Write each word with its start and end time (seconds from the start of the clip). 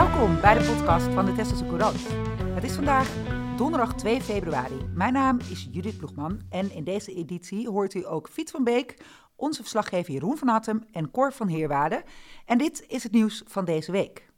Welkom 0.00 0.40
bij 0.40 0.58
de 0.58 0.64
podcast 0.64 1.06
van 1.06 1.24
de 1.24 1.32
Tesselse 1.32 1.66
Courant. 1.66 2.06
Het 2.54 2.64
is 2.64 2.72
vandaag 2.72 3.08
donderdag 3.56 3.94
2 3.94 4.20
februari. 4.20 4.90
Mijn 4.94 5.12
naam 5.12 5.38
is 5.50 5.68
Judith 5.70 5.96
Ploegman 5.96 6.40
en 6.50 6.72
in 6.72 6.84
deze 6.84 7.14
editie 7.14 7.68
hoort 7.68 7.94
u 7.94 8.06
ook 8.06 8.28
Fiet 8.28 8.50
van 8.50 8.64
Beek, 8.64 8.96
onze 9.36 9.60
verslaggever 9.60 10.12
Jeroen 10.12 10.36
van 10.36 10.48
Hattem 10.48 10.84
en 10.92 11.10
Cor 11.10 11.32
van 11.32 11.48
Heerwaarde. 11.48 12.04
En 12.46 12.58
dit 12.58 12.84
is 12.88 13.02
het 13.02 13.12
nieuws 13.12 13.42
van 13.46 13.64
deze 13.64 13.92
week. 13.92 14.28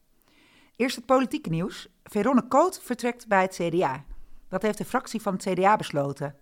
Eerst 0.77 0.97
het 0.97 1.07
politieke 1.07 1.51
nieuws. 1.51 1.89
Veronne 2.05 2.49
Koot 2.49 2.81
vertrekt 2.83 3.29
bij 3.29 3.43
het 3.43 3.61
CDA. 3.63 4.05
Dat 4.49 4.63
heeft 4.63 4.79
de 4.79 4.85
fractie 4.85 5.23
van 5.23 5.33
het 5.33 5.43
CDA 5.43 5.77
besloten. 5.77 6.35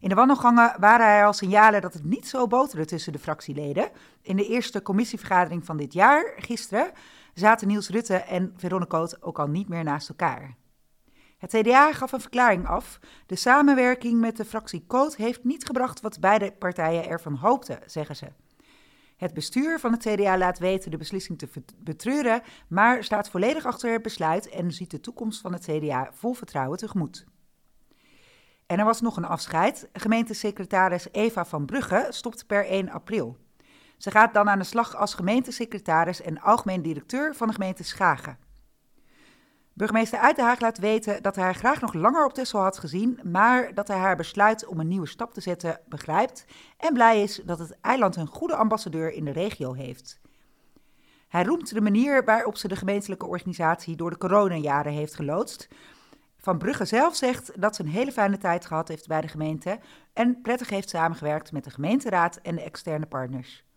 In 0.00 0.08
de 0.08 0.14
wandelgangen 0.14 0.74
waren 0.78 1.06
er 1.06 1.24
al 1.24 1.32
signalen 1.32 1.80
dat 1.80 1.94
het 1.94 2.04
niet 2.04 2.28
zo 2.28 2.46
boterde 2.46 2.84
tussen 2.84 3.12
de 3.12 3.18
fractieleden. 3.18 3.90
In 4.22 4.36
de 4.36 4.46
eerste 4.46 4.82
commissievergadering 4.82 5.64
van 5.64 5.76
dit 5.76 5.92
jaar, 5.92 6.32
gisteren, 6.36 6.92
zaten 7.34 7.68
Niels 7.68 7.88
Rutte 7.88 8.16
en 8.16 8.52
Veronne 8.56 8.86
Koot 8.86 9.22
ook 9.22 9.38
al 9.38 9.46
niet 9.46 9.68
meer 9.68 9.84
naast 9.84 10.08
elkaar. 10.08 10.56
Het 11.38 11.50
CDA 11.50 11.92
gaf 11.92 12.12
een 12.12 12.20
verklaring 12.20 12.66
af. 12.66 12.98
De 13.26 13.36
samenwerking 13.36 14.20
met 14.20 14.36
de 14.36 14.44
fractie 14.44 14.84
Koot 14.86 15.16
heeft 15.16 15.44
niet 15.44 15.66
gebracht 15.66 16.00
wat 16.00 16.20
beide 16.20 16.52
partijen 16.52 17.08
ervan 17.08 17.34
hoopten, 17.34 17.78
zeggen 17.86 18.16
ze. 18.16 18.26
Het 19.16 19.34
bestuur 19.34 19.78
van 19.80 19.92
het 19.92 20.06
CDA 20.06 20.38
laat 20.38 20.58
weten 20.58 20.90
de 20.90 20.96
beslissing 20.96 21.38
te 21.38 21.48
betreuren, 21.76 22.42
maar 22.68 23.04
staat 23.04 23.30
volledig 23.30 23.64
achter 23.64 23.92
het 23.92 24.02
besluit 24.02 24.48
en 24.48 24.72
ziet 24.72 24.90
de 24.90 25.00
toekomst 25.00 25.40
van 25.40 25.52
het 25.52 25.64
CDA 25.64 26.10
vol 26.12 26.32
vertrouwen 26.32 26.78
tegemoet. 26.78 27.26
En 28.66 28.78
er 28.78 28.84
was 28.84 29.00
nog 29.00 29.16
een 29.16 29.24
afscheid. 29.24 29.88
Gemeentesecretaris 29.92 31.08
Eva 31.12 31.44
van 31.44 31.66
Brugge 31.66 32.06
stopt 32.08 32.46
per 32.46 32.66
1 32.66 32.90
april. 32.90 33.36
Ze 34.00 34.10
gaat 34.10 34.34
dan 34.34 34.48
aan 34.48 34.58
de 34.58 34.64
slag 34.64 34.96
als 34.96 35.14
gemeentesecretaris 35.14 36.22
en 36.22 36.40
algemeen 36.40 36.82
directeur 36.82 37.34
van 37.34 37.46
de 37.46 37.52
gemeente 37.52 37.84
Schagen. 37.84 38.38
Burgemeester 39.72 40.18
Uitenhaag 40.18 40.60
laat 40.60 40.78
weten 40.78 41.22
dat 41.22 41.34
hij 41.34 41.44
haar 41.44 41.54
graag 41.54 41.80
nog 41.80 41.92
langer 41.92 42.24
op 42.24 42.32
Texel 42.32 42.60
had 42.60 42.78
gezien, 42.78 43.20
maar 43.22 43.74
dat 43.74 43.88
hij 43.88 43.96
haar 43.96 44.16
besluit 44.16 44.66
om 44.66 44.80
een 44.80 44.88
nieuwe 44.88 45.06
stap 45.06 45.32
te 45.34 45.40
zetten 45.40 45.80
begrijpt 45.88 46.44
en 46.76 46.92
blij 46.92 47.22
is 47.22 47.40
dat 47.44 47.58
het 47.58 47.80
eiland 47.80 48.16
een 48.16 48.26
goede 48.26 48.54
ambassadeur 48.54 49.12
in 49.12 49.24
de 49.24 49.30
regio 49.30 49.72
heeft. 49.72 50.20
Hij 51.28 51.44
roemt 51.44 51.74
de 51.74 51.80
manier 51.80 52.24
waarop 52.24 52.56
ze 52.56 52.68
de 52.68 52.76
gemeentelijke 52.76 53.26
organisatie 53.26 53.96
door 53.96 54.10
de 54.10 54.18
coronajaren 54.18 54.92
heeft 54.92 55.14
geloodst. 55.14 55.68
Van 56.36 56.58
Brugge 56.58 56.84
zelf 56.84 57.16
zegt 57.16 57.60
dat 57.60 57.76
ze 57.76 57.82
een 57.82 57.88
hele 57.88 58.12
fijne 58.12 58.38
tijd 58.38 58.66
gehad 58.66 58.88
heeft 58.88 59.06
bij 59.06 59.20
de 59.20 59.28
gemeente 59.28 59.78
en 60.12 60.40
prettig 60.40 60.68
heeft 60.68 60.88
samengewerkt 60.88 61.52
met 61.52 61.64
de 61.64 61.70
gemeenteraad 61.70 62.36
en 62.36 62.54
de 62.54 62.62
externe 62.62 63.06
partners. 63.06 63.68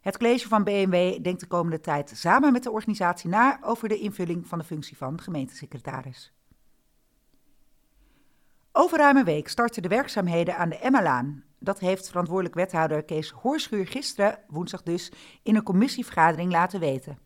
Het 0.00 0.18
college 0.18 0.48
van 0.48 0.64
BMW 0.64 1.22
denkt 1.22 1.40
de 1.40 1.46
komende 1.46 1.80
tijd 1.80 2.12
samen 2.14 2.52
met 2.52 2.62
de 2.62 2.70
organisatie 2.70 3.30
na 3.30 3.58
over 3.62 3.88
de 3.88 3.98
invulling 3.98 4.46
van 4.46 4.58
de 4.58 4.64
functie 4.64 4.96
van 4.96 5.20
gemeentesecretaris. 5.20 6.32
Over 8.72 8.98
ruim 8.98 9.16
een 9.16 9.24
week 9.24 9.48
starten 9.48 9.82
de 9.82 9.88
werkzaamheden 9.88 10.56
aan 10.56 10.68
de 10.68 10.78
Emmalaan. 10.78 11.44
Dat 11.58 11.78
heeft 11.78 12.08
verantwoordelijk 12.08 12.54
wethouder 12.54 13.04
Kees 13.04 13.30
Hoorschuur 13.30 13.86
gisteren, 13.86 14.38
woensdag 14.48 14.82
dus, 14.82 15.12
in 15.42 15.56
een 15.56 15.62
commissievergadering 15.62 16.52
laten 16.52 16.80
weten. 16.80 17.18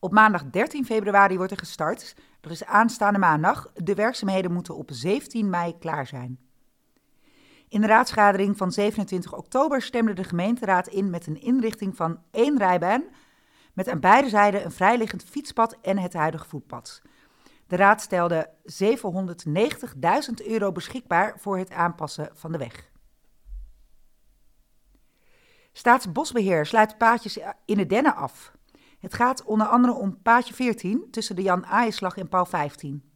Op 0.00 0.12
maandag 0.12 0.44
13 0.44 0.84
februari 0.84 1.36
wordt 1.36 1.52
er 1.52 1.58
gestart. 1.58 2.16
Dat 2.40 2.52
is 2.52 2.64
aanstaande 2.64 3.18
maandag. 3.18 3.72
De 3.74 3.94
werkzaamheden 3.94 4.52
moeten 4.52 4.76
op 4.76 4.88
17 4.92 5.50
mei 5.50 5.78
klaar 5.78 6.06
zijn. 6.06 6.38
In 7.72 7.80
de 7.80 7.86
raadsvergadering 7.86 8.56
van 8.56 8.72
27 8.72 9.34
oktober 9.34 9.82
stemde 9.82 10.12
de 10.12 10.24
gemeenteraad 10.24 10.86
in 10.86 11.10
met 11.10 11.26
een 11.26 11.40
inrichting 11.40 11.96
van 11.96 12.22
één 12.30 12.58
rijbaan, 12.58 13.04
met 13.72 13.88
aan 13.88 14.00
beide 14.00 14.28
zijden 14.28 14.64
een 14.64 14.72
vrijliggend 14.72 15.24
fietspad 15.24 15.78
en 15.82 15.98
het 15.98 16.12
huidige 16.12 16.48
voetpad. 16.48 17.02
De 17.66 17.76
raad 17.76 18.00
stelde 18.00 18.50
790.000 20.40 20.46
euro 20.46 20.72
beschikbaar 20.72 21.38
voor 21.38 21.58
het 21.58 21.70
aanpassen 21.70 22.30
van 22.34 22.52
de 22.52 22.58
weg. 22.58 22.90
Staatsbosbeheer 25.72 26.66
sluit 26.66 26.98
paadjes 26.98 27.38
in 27.64 27.76
de 27.76 27.86
Dennen 27.86 28.14
af. 28.14 28.52
Het 28.98 29.14
gaat 29.14 29.44
onder 29.44 29.66
andere 29.66 29.92
om 29.92 30.22
paadje 30.22 30.54
14 30.54 31.08
tussen 31.10 31.36
de 31.36 31.42
Jan 31.42 31.66
Aaienslag 31.66 32.16
en 32.16 32.28
Paul 32.28 32.46
15. 32.46 33.10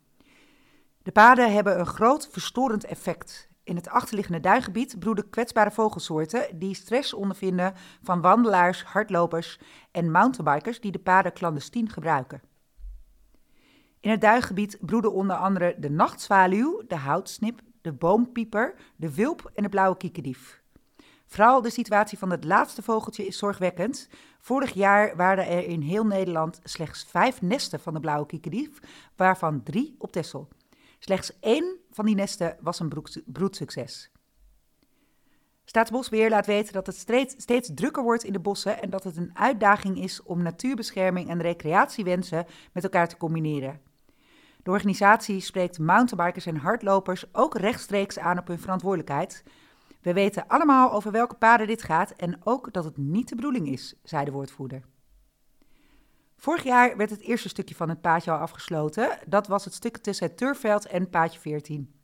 De 1.02 1.12
paden 1.12 1.52
hebben 1.52 1.78
een 1.78 1.86
groot 1.86 2.28
verstorend 2.30 2.84
effect. 2.84 3.54
In 3.66 3.76
het 3.76 3.88
achterliggende 3.88 4.40
duingebied 4.40 4.98
broeden 4.98 5.30
kwetsbare 5.30 5.70
vogelsoorten 5.70 6.58
die 6.58 6.74
stress 6.74 7.14
ondervinden 7.14 7.74
van 8.02 8.20
wandelaars, 8.20 8.84
hardlopers 8.84 9.58
en 9.90 10.10
mountainbikers 10.10 10.80
die 10.80 10.92
de 10.92 10.98
paden 10.98 11.32
clandestien 11.32 11.88
gebruiken. 11.88 12.42
In 14.00 14.10
het 14.10 14.20
duingebied 14.20 14.78
broeden 14.80 15.12
onder 15.12 15.36
andere 15.36 15.74
de 15.78 15.90
nachtzwaluw, 15.90 16.82
de 16.86 16.96
houtsnip, 16.96 17.60
de 17.80 17.92
boompieper, 17.92 18.74
de 18.96 19.14
wilp 19.14 19.50
en 19.54 19.62
de 19.62 19.68
blauwe 19.68 19.96
kiekendief. 19.96 20.62
Vooral 21.26 21.62
de 21.62 21.70
situatie 21.70 22.18
van 22.18 22.30
het 22.30 22.44
laatste 22.44 22.82
vogeltje 22.82 23.26
is 23.26 23.38
zorgwekkend. 23.38 24.08
Vorig 24.40 24.72
jaar 24.72 25.16
waren 25.16 25.46
er 25.46 25.64
in 25.64 25.80
heel 25.80 26.06
Nederland 26.06 26.60
slechts 26.62 27.04
vijf 27.04 27.42
nesten 27.42 27.80
van 27.80 27.94
de 27.94 28.00
blauwe 28.00 28.26
kiekendief, 28.26 28.78
waarvan 29.16 29.62
drie 29.62 29.94
op 29.98 30.12
Texel. 30.12 30.48
Slechts 30.98 31.38
één 31.40 31.84
van 31.96 32.04
die 32.04 32.14
nesten 32.14 32.56
was 32.60 32.80
een 32.80 32.92
broedsucces. 33.26 34.10
Staatsbosbeheer 35.64 36.30
laat 36.30 36.46
weten 36.46 36.72
dat 36.72 36.86
het 36.86 36.96
steeds, 37.36 37.70
drukker 37.74 38.02
wordt 38.02 38.24
in 38.24 38.32
de 38.32 38.40
bossen 38.40 38.82
en 38.82 38.90
dat 38.90 39.04
het 39.04 39.16
een 39.16 39.30
uitdaging 39.34 39.98
is 39.98 40.22
om 40.22 40.42
natuurbescherming 40.42 41.28
en 41.28 41.40
recreatiewensen 41.40 42.46
met 42.72 42.84
elkaar 42.84 43.08
te 43.08 43.16
combineren. 43.16 43.80
De 44.62 44.70
organisatie 44.70 45.40
spreekt 45.40 45.78
mountainbikers 45.78 46.46
en 46.46 46.56
hardlopers 46.56 47.24
ook 47.34 47.56
rechtstreeks 47.56 48.18
aan 48.18 48.38
op 48.38 48.46
hun 48.46 48.60
verantwoordelijkheid. 48.60 49.44
We 50.00 50.12
weten 50.12 50.46
allemaal 50.46 50.92
over 50.92 51.12
welke 51.12 51.34
paden 51.34 51.66
dit 51.66 51.82
gaat 51.82 52.10
en 52.10 52.40
ook 52.44 52.72
dat 52.72 52.84
het 52.84 52.96
niet 52.96 53.28
de 53.28 53.34
bedoeling 53.34 53.68
is, 53.68 53.94
zei 54.02 54.24
de 54.24 54.30
woordvoerder. 54.30 54.82
Vorig 56.36 56.62
jaar 56.62 56.96
werd 56.96 57.10
het 57.10 57.20
eerste 57.20 57.48
stukje 57.48 57.74
van 57.74 57.88
het 57.88 58.00
paadje 58.00 58.30
al 58.30 58.38
afgesloten. 58.38 59.18
Dat 59.26 59.46
was 59.46 59.64
het 59.64 59.74
stuk 59.74 59.96
tussen 59.96 60.26
het 60.26 60.36
Turfveld 60.36 60.86
en 60.86 61.10
paadje 61.10 61.40
14. 61.40 61.94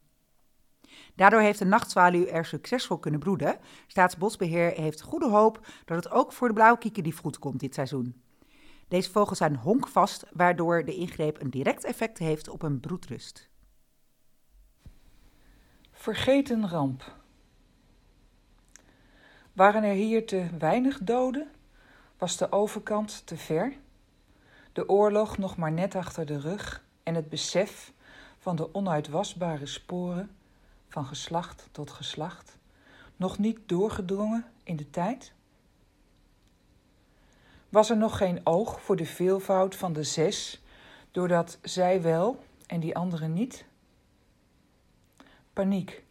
Daardoor 1.14 1.40
heeft 1.40 1.58
de 1.58 1.64
nachtzwaluw 1.64 2.26
er 2.26 2.44
succesvol 2.44 2.98
kunnen 2.98 3.20
broeden. 3.20 3.58
Staatsbosbeheer 3.86 4.72
heeft 4.72 5.02
goede 5.02 5.28
hoop 5.28 5.66
dat 5.84 6.04
het 6.04 6.12
ook 6.12 6.32
voor 6.32 6.48
de 6.48 6.54
blauwe 6.54 6.78
kiekendief 6.78 7.18
goed 7.18 7.38
komt 7.38 7.60
dit 7.60 7.74
seizoen. 7.74 8.22
Deze 8.88 9.10
vogels 9.10 9.38
zijn 9.38 9.56
honkvast, 9.56 10.24
waardoor 10.32 10.84
de 10.84 10.94
ingreep 10.94 11.40
een 11.40 11.50
direct 11.50 11.84
effect 11.84 12.18
heeft 12.18 12.48
op 12.48 12.60
hun 12.60 12.80
broedrust. 12.80 13.50
Vergeten 15.92 16.68
ramp. 16.68 17.16
Waren 19.52 19.82
er 19.82 19.94
hier 19.94 20.26
te 20.26 20.48
weinig 20.58 20.98
doden? 20.98 21.50
Was 22.18 22.36
de 22.36 22.52
overkant 22.52 23.26
te 23.26 23.36
ver? 23.36 23.76
De 24.72 24.88
oorlog 24.88 25.38
nog 25.38 25.56
maar 25.56 25.72
net 25.72 25.94
achter 25.94 26.26
de 26.26 26.40
rug 26.40 26.84
en 27.02 27.14
het 27.14 27.28
besef 27.28 27.92
van 28.38 28.56
de 28.56 28.74
onuitwasbare 28.74 29.66
sporen 29.66 30.36
van 30.88 31.04
geslacht 31.04 31.68
tot 31.72 31.90
geslacht 31.90 32.56
nog 33.16 33.38
niet 33.38 33.58
doorgedrongen 33.66 34.44
in 34.62 34.76
de 34.76 34.90
tijd? 34.90 35.32
Was 37.68 37.90
er 37.90 37.96
nog 37.96 38.16
geen 38.16 38.40
oog 38.46 38.80
voor 38.80 38.96
de 38.96 39.06
veelvoud 39.06 39.76
van 39.76 39.92
de 39.92 40.02
zes, 40.02 40.62
doordat 41.10 41.58
zij 41.62 42.02
wel 42.02 42.44
en 42.66 42.80
die 42.80 42.96
anderen 42.96 43.32
niet? 43.32 43.64
Paniek 45.52 46.04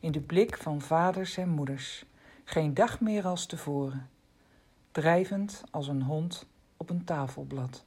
in 0.00 0.12
de 0.12 0.20
blik 0.20 0.56
van 0.56 0.80
vaders 0.80 1.36
en 1.36 1.48
moeders, 1.48 2.04
geen 2.44 2.74
dag 2.74 3.00
meer 3.00 3.26
als 3.26 3.46
tevoren, 3.46 4.10
drijvend 4.92 5.62
als 5.70 5.88
een 5.88 6.02
hond 6.02 6.46
op 6.76 6.90
een 6.90 7.04
tafelblad 7.04 7.84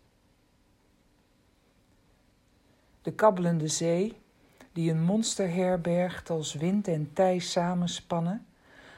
de 3.01 3.11
kabbelende 3.11 3.67
zee, 3.67 4.17
die 4.73 4.91
een 4.91 5.01
monster 5.01 5.53
herbergt 5.53 6.29
als 6.29 6.53
wind 6.53 6.87
en 6.87 7.13
tij 7.13 7.39
samenspannen, 7.39 8.45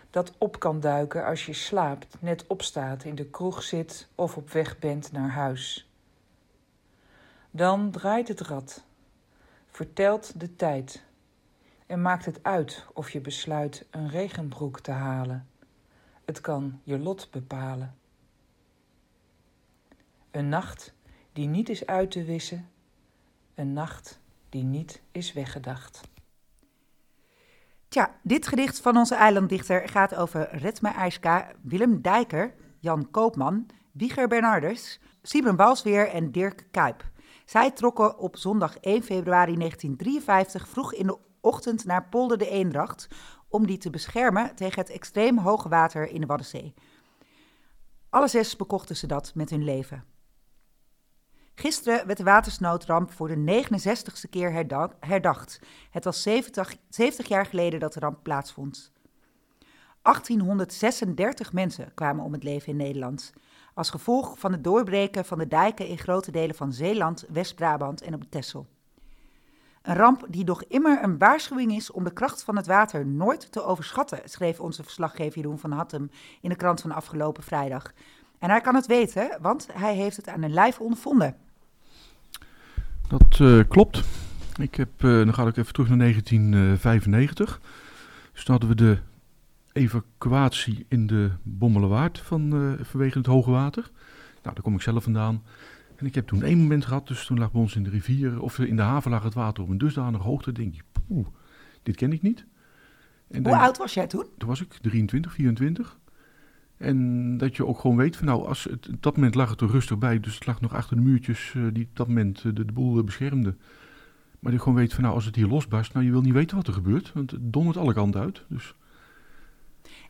dat 0.10 0.34
op 0.38 0.60
kan 0.60 0.80
duiken 0.80 1.26
als 1.26 1.46
je 1.46 1.54
slaapt, 1.54 2.22
net 2.22 2.48
opstaat, 2.48 3.04
in 3.04 3.16
de 3.16 3.26
kroeg 3.26 3.64
zit 3.64 4.08
of 4.16 4.38
op 4.38 4.50
weg 4.50 4.80
bent 4.80 5.12
naar 5.12 5.30
huis. 5.30 5.90
Dan 7.52 7.92
draait 7.92 8.28
het 8.28 8.42
rad, 8.42 8.84
vertelt 9.68 10.40
de 10.40 10.56
tijd 10.56 11.04
en 11.86 12.02
maakt 12.02 12.26
het 12.26 12.44
uit 12.44 12.86
of 12.94 13.10
je 13.10 13.22
besluit 13.22 13.86
een 13.90 14.10
regenbroek 14.10 14.80
te 14.80 14.92
halen. 14.92 15.48
Het 16.26 16.42
kan 16.42 16.80
je 16.84 17.00
lot 17.00 17.28
bepalen. 17.32 17.96
Een 20.32 20.50
nacht 20.50 20.94
die 21.34 21.48
niet 21.48 21.70
is 21.70 21.86
uit 21.86 22.12
te 22.12 22.24
wissen 22.24 22.71
een 23.56 23.74
nacht 23.74 24.20
die 24.50 24.64
niet 24.64 25.02
is 25.12 25.34
weggedacht. 25.34 26.02
Tja, 27.88 28.16
dit 28.24 28.48
gedicht 28.48 28.80
van 28.80 28.98
onze 28.98 29.16
eilanddichter 29.16 29.90
gaat 29.90 30.16
over 30.16 30.58
Retme 30.58 30.90
IJska, 30.90 31.52
Willem 31.62 32.02
Dijker, 32.02 32.54
Jan 32.80 33.12
Koopman, 33.12 33.66
Wieger 33.92 34.28
Bernardus, 34.28 35.00
Sibren 35.22 35.56
Balsweer 35.56 36.08
en 36.08 36.32
Dirk 36.32 36.68
Kuip. 36.72 37.10
Zij 37.46 37.72
trokken 37.72 38.18
op 38.18 38.38
zondag 38.38 38.78
1 38.78 39.04
februari 39.04 39.56
1953 39.56 40.68
vroeg 40.68 40.94
in 40.94 41.08
de 41.08 41.18
ochtend 41.42 41.86
naar 41.86 42.10
Polder 42.10 42.38
de 42.38 42.50
Eendracht 42.50 43.08
om 43.48 43.68
die 43.68 43.78
te 43.78 43.90
beschermen 43.90 44.56
tegen 44.56 44.80
het 44.80 44.90
extreem 44.90 45.38
hoge 45.38 45.70
water 45.70 46.10
in 46.10 46.22
de 46.22 46.28
Waddenzee. 46.28 46.74
Alle 48.10 48.28
zes 48.28 48.56
bekochten 48.56 48.98
ze 48.98 49.08
dat 49.08 49.32
met 49.36 49.50
hun 49.50 49.64
leven. 49.64 50.04
Gisteren 51.56 52.06
werd 52.06 52.18
de 52.18 52.24
watersnoodramp 52.24 53.12
voor 53.12 53.28
de 53.28 53.64
69ste 53.66 54.30
keer 54.30 54.52
herdacht. 55.00 55.60
Het 55.90 56.04
was 56.04 56.22
70, 56.22 56.76
70 56.90 57.28
jaar 57.28 57.46
geleden 57.46 57.80
dat 57.80 57.94
de 57.94 58.00
ramp 58.00 58.20
plaatsvond. 58.24 58.92
1836 60.02 61.54
mensen 61.54 61.94
kwamen 61.94 62.24
om 62.24 62.34
het 62.34 62.44
leven 62.44 62.68
in 62.68 62.78
Nederland. 62.78 63.34
Als 63.74 63.90
gevolg 63.90 64.40
van 64.40 64.52
het 64.52 64.64
doorbreken 64.64 65.26
van 65.26 65.38
de 65.38 65.48
dijken 65.48 65.88
in 65.88 65.98
grote 65.98 66.32
delen 66.32 66.56
van 66.56 66.74
Zeeland, 66.74 67.26
West-Brabant 67.30 68.02
en 68.02 68.14
op 68.14 68.24
Texel. 68.30 68.68
Een 69.82 69.96
ramp 69.96 70.26
die 70.30 70.44
nog 70.44 70.64
immer 70.64 71.04
een 71.04 71.18
waarschuwing 71.18 71.72
is 71.76 71.92
om 71.92 72.04
de 72.04 72.14
kracht 72.14 72.44
van 72.44 72.56
het 72.56 72.68
water 72.68 73.06
nooit 73.06 73.52
te 73.52 73.64
overschatten, 73.64 74.22
schreef 74.24 74.60
onze 74.60 74.84
verslaggever 74.84 75.42
Jeroen 75.42 75.60
van 75.60 75.72
Hattem 75.72 76.12
in 76.42 76.50
de 76.50 76.56
krant 76.56 76.82
van 76.82 76.92
afgelopen 76.92 77.44
vrijdag. 77.44 77.94
En 78.42 78.50
hij 78.50 78.62
kan 78.62 78.76
het 78.76 78.86
weten, 78.86 79.38
want 79.42 79.68
hij 79.74 79.96
heeft 79.96 80.18
het 80.18 80.28
aan 80.28 80.42
een 80.42 80.54
lijf 80.54 80.80
ondervonden. 80.80 81.36
Dat 83.08 83.40
uh, 83.42 83.64
klopt. 83.68 84.04
Ik 84.60 84.76
heb, 84.76 84.90
uh, 85.04 85.26
dan 85.26 85.34
ga 85.34 85.48
ik 85.48 85.58
even 85.58 85.74
terug 85.74 85.90
naar 85.90 85.98
1995. 85.98 87.62
Dus 88.34 88.44
toen 88.44 88.56
hadden 88.58 88.70
we 88.70 88.76
de 88.76 88.98
evacuatie 89.74 90.86
in 90.88 91.08
de 91.08 91.32
Bommelenwaard 91.44 92.20
van, 92.20 92.56
uh, 92.56 92.74
vanwege 92.82 93.18
het 93.18 93.28
hoge 93.28 93.52
water. 93.52 93.90
Nou, 94.42 94.56
daar 94.56 94.64
kom 94.64 94.76
ik 94.76 94.82
zelf 94.82 95.04
vandaan. 95.04 95.44
En 95.96 96.06
ik 96.06 96.16
heb 96.16 96.28
toen 96.28 96.44
één 96.44 96.58
moment 96.58 96.86
gehad, 96.86 97.08
dus 97.08 97.26
toen 97.26 97.40
lag 97.40 97.52
bij 97.52 97.62
ons 97.62 97.76
in 97.76 97.84
de 97.84 97.90
rivier, 97.90 98.42
of 98.42 98.60
in 98.60 98.76
de 98.76 98.82
haven 98.82 99.12
lag 99.12 99.24
het 99.24 99.34
water 99.34 99.64
op 99.64 99.70
een 99.70 99.78
dusdanige 99.78 100.24
hoogte. 100.24 100.52
denk 100.52 100.74
ik, 100.74 100.84
poeh, 100.92 101.28
dit 101.84 101.96
ken 101.96 102.14
ik 102.14 102.22
niet. 102.22 102.46
En 103.28 103.44
Hoe 103.44 103.58
oud 103.58 103.78
was 103.78 103.94
jij 103.94 104.08
toen? 104.08 104.26
Toen 104.38 104.50
was 104.50 104.62
ik 104.62 104.74
23, 104.82 105.34
24. 105.34 106.00
En 106.82 107.38
dat 107.38 107.56
je 107.56 107.66
ook 107.66 107.80
gewoon 107.80 107.98
weet 107.98 108.16
van 108.16 108.26
nou, 108.26 108.48
als 108.48 108.64
het, 108.64 108.90
op 108.90 109.04
dat 109.04 109.16
moment 109.16 109.36
lag 109.36 109.50
het 109.50 109.62
er 109.62 109.70
rustig 109.70 109.98
bij, 109.98 110.20
dus 110.20 110.36
het 110.36 110.46
lag 110.46 110.62
nog 110.62 110.74
achter 110.74 110.96
de 110.96 111.02
muurtjes 111.02 111.54
uh, 111.58 111.68
die 111.74 111.84
op 111.84 111.96
dat 111.96 112.08
moment 112.08 112.38
uh, 112.38 112.56
de, 112.56 112.66
de, 112.66 112.72
boel 112.72 113.04
beschermden. 113.04 113.60
Maar 114.40 114.52
je 114.52 114.60
gewoon 114.60 114.76
weet 114.76 114.94
van 114.94 115.04
nou, 115.04 115.16
als 115.16 115.26
het 115.26 115.36
hier 115.36 115.48
losbarst, 115.48 115.94
nou 115.94 116.06
je 116.06 116.12
wil 116.12 116.22
niet 116.22 116.34
weten 116.34 116.58
wat 116.58 116.68
er 116.68 116.74
gebeurt, 116.74 117.12
want 117.14 117.32
het 117.32 117.54
dondert 117.54 117.78
alle 117.78 117.94
kanten 117.94 118.22
uit. 118.22 118.44
Dus. 118.48 118.76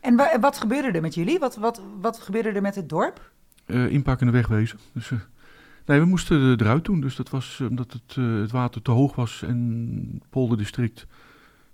En 0.00 0.16
wa 0.16 0.40
wat 0.40 0.58
gebeurde 0.58 0.90
er 0.90 1.00
met 1.00 1.14
jullie? 1.14 1.38
Wat, 1.38 1.56
wat, 1.56 1.82
wat 2.00 2.18
gebeurde 2.18 2.50
er 2.50 2.62
met 2.62 2.74
het 2.74 2.88
dorp? 2.88 3.30
Inpakken 3.66 4.26
en 4.26 4.32
wegwezen. 4.32 4.78
Dus, 4.92 5.10
nee, 5.86 6.00
we 6.00 6.06
moesten 6.06 6.60
eruit 6.60 6.84
doen, 6.84 7.00
dus 7.00 7.16
dat 7.16 7.30
was 7.30 7.60
omdat 7.68 7.92
het, 7.92 8.14
het 8.14 8.50
water 8.50 8.82
te 8.82 8.90
hoog 8.90 9.14
was 9.14 9.42
en 9.42 10.22
polderdistrict 10.30 11.06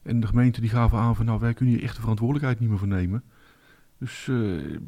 en 0.02 0.20
de 0.20 0.26
gemeente 0.26 0.60
die 0.60 0.70
gaven 0.70 0.98
aan 0.98 1.16
van 1.16 1.24
nou, 1.24 1.40
wij 1.40 1.54
kunnen 1.54 1.74
hier 1.74 1.84
echt 1.84 1.94
de 1.94 2.00
verantwoordelijkheid 2.00 2.60
niet 2.60 2.68
meer 2.68 2.78
voor 2.78 2.88
nemen. 2.88 3.22
Dus 3.98 4.26
uh, 4.26 4.78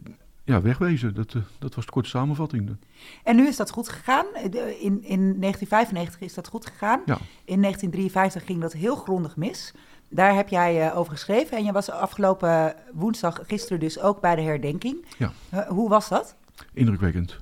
ja, 0.44 0.60
wegwezen, 0.62 1.14
dat, 1.14 1.34
uh, 1.34 1.42
dat 1.58 1.74
was 1.74 1.86
de 1.86 1.92
korte 1.92 2.08
samenvatting. 2.08 2.76
En 3.24 3.36
nu 3.36 3.46
is 3.46 3.56
dat 3.56 3.70
goed 3.70 3.88
gegaan. 3.88 4.26
In, 4.80 5.02
in 5.02 5.40
1995 5.40 6.20
is 6.20 6.34
dat 6.34 6.48
goed 6.48 6.66
gegaan. 6.66 7.00
Ja. 7.06 7.18
In 7.44 7.60
1953 7.60 8.44
ging 8.44 8.60
dat 8.60 8.72
heel 8.72 8.96
grondig 8.96 9.36
mis. 9.36 9.74
Daar 10.08 10.34
heb 10.34 10.48
jij 10.48 10.86
uh, 10.86 10.98
over 10.98 11.12
geschreven 11.12 11.56
en 11.56 11.64
je 11.64 11.72
was 11.72 11.90
afgelopen 11.90 12.74
woensdag, 12.92 13.40
gisteren 13.46 13.80
dus 13.80 14.00
ook 14.00 14.20
bij 14.20 14.34
de 14.34 14.42
herdenking. 14.42 15.06
Ja. 15.18 15.32
hoe 15.68 15.88
was 15.88 16.08
dat? 16.08 16.36
Indrukwekkend. 16.72 17.38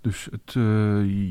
Dus 0.00 0.28
het, 0.30 0.52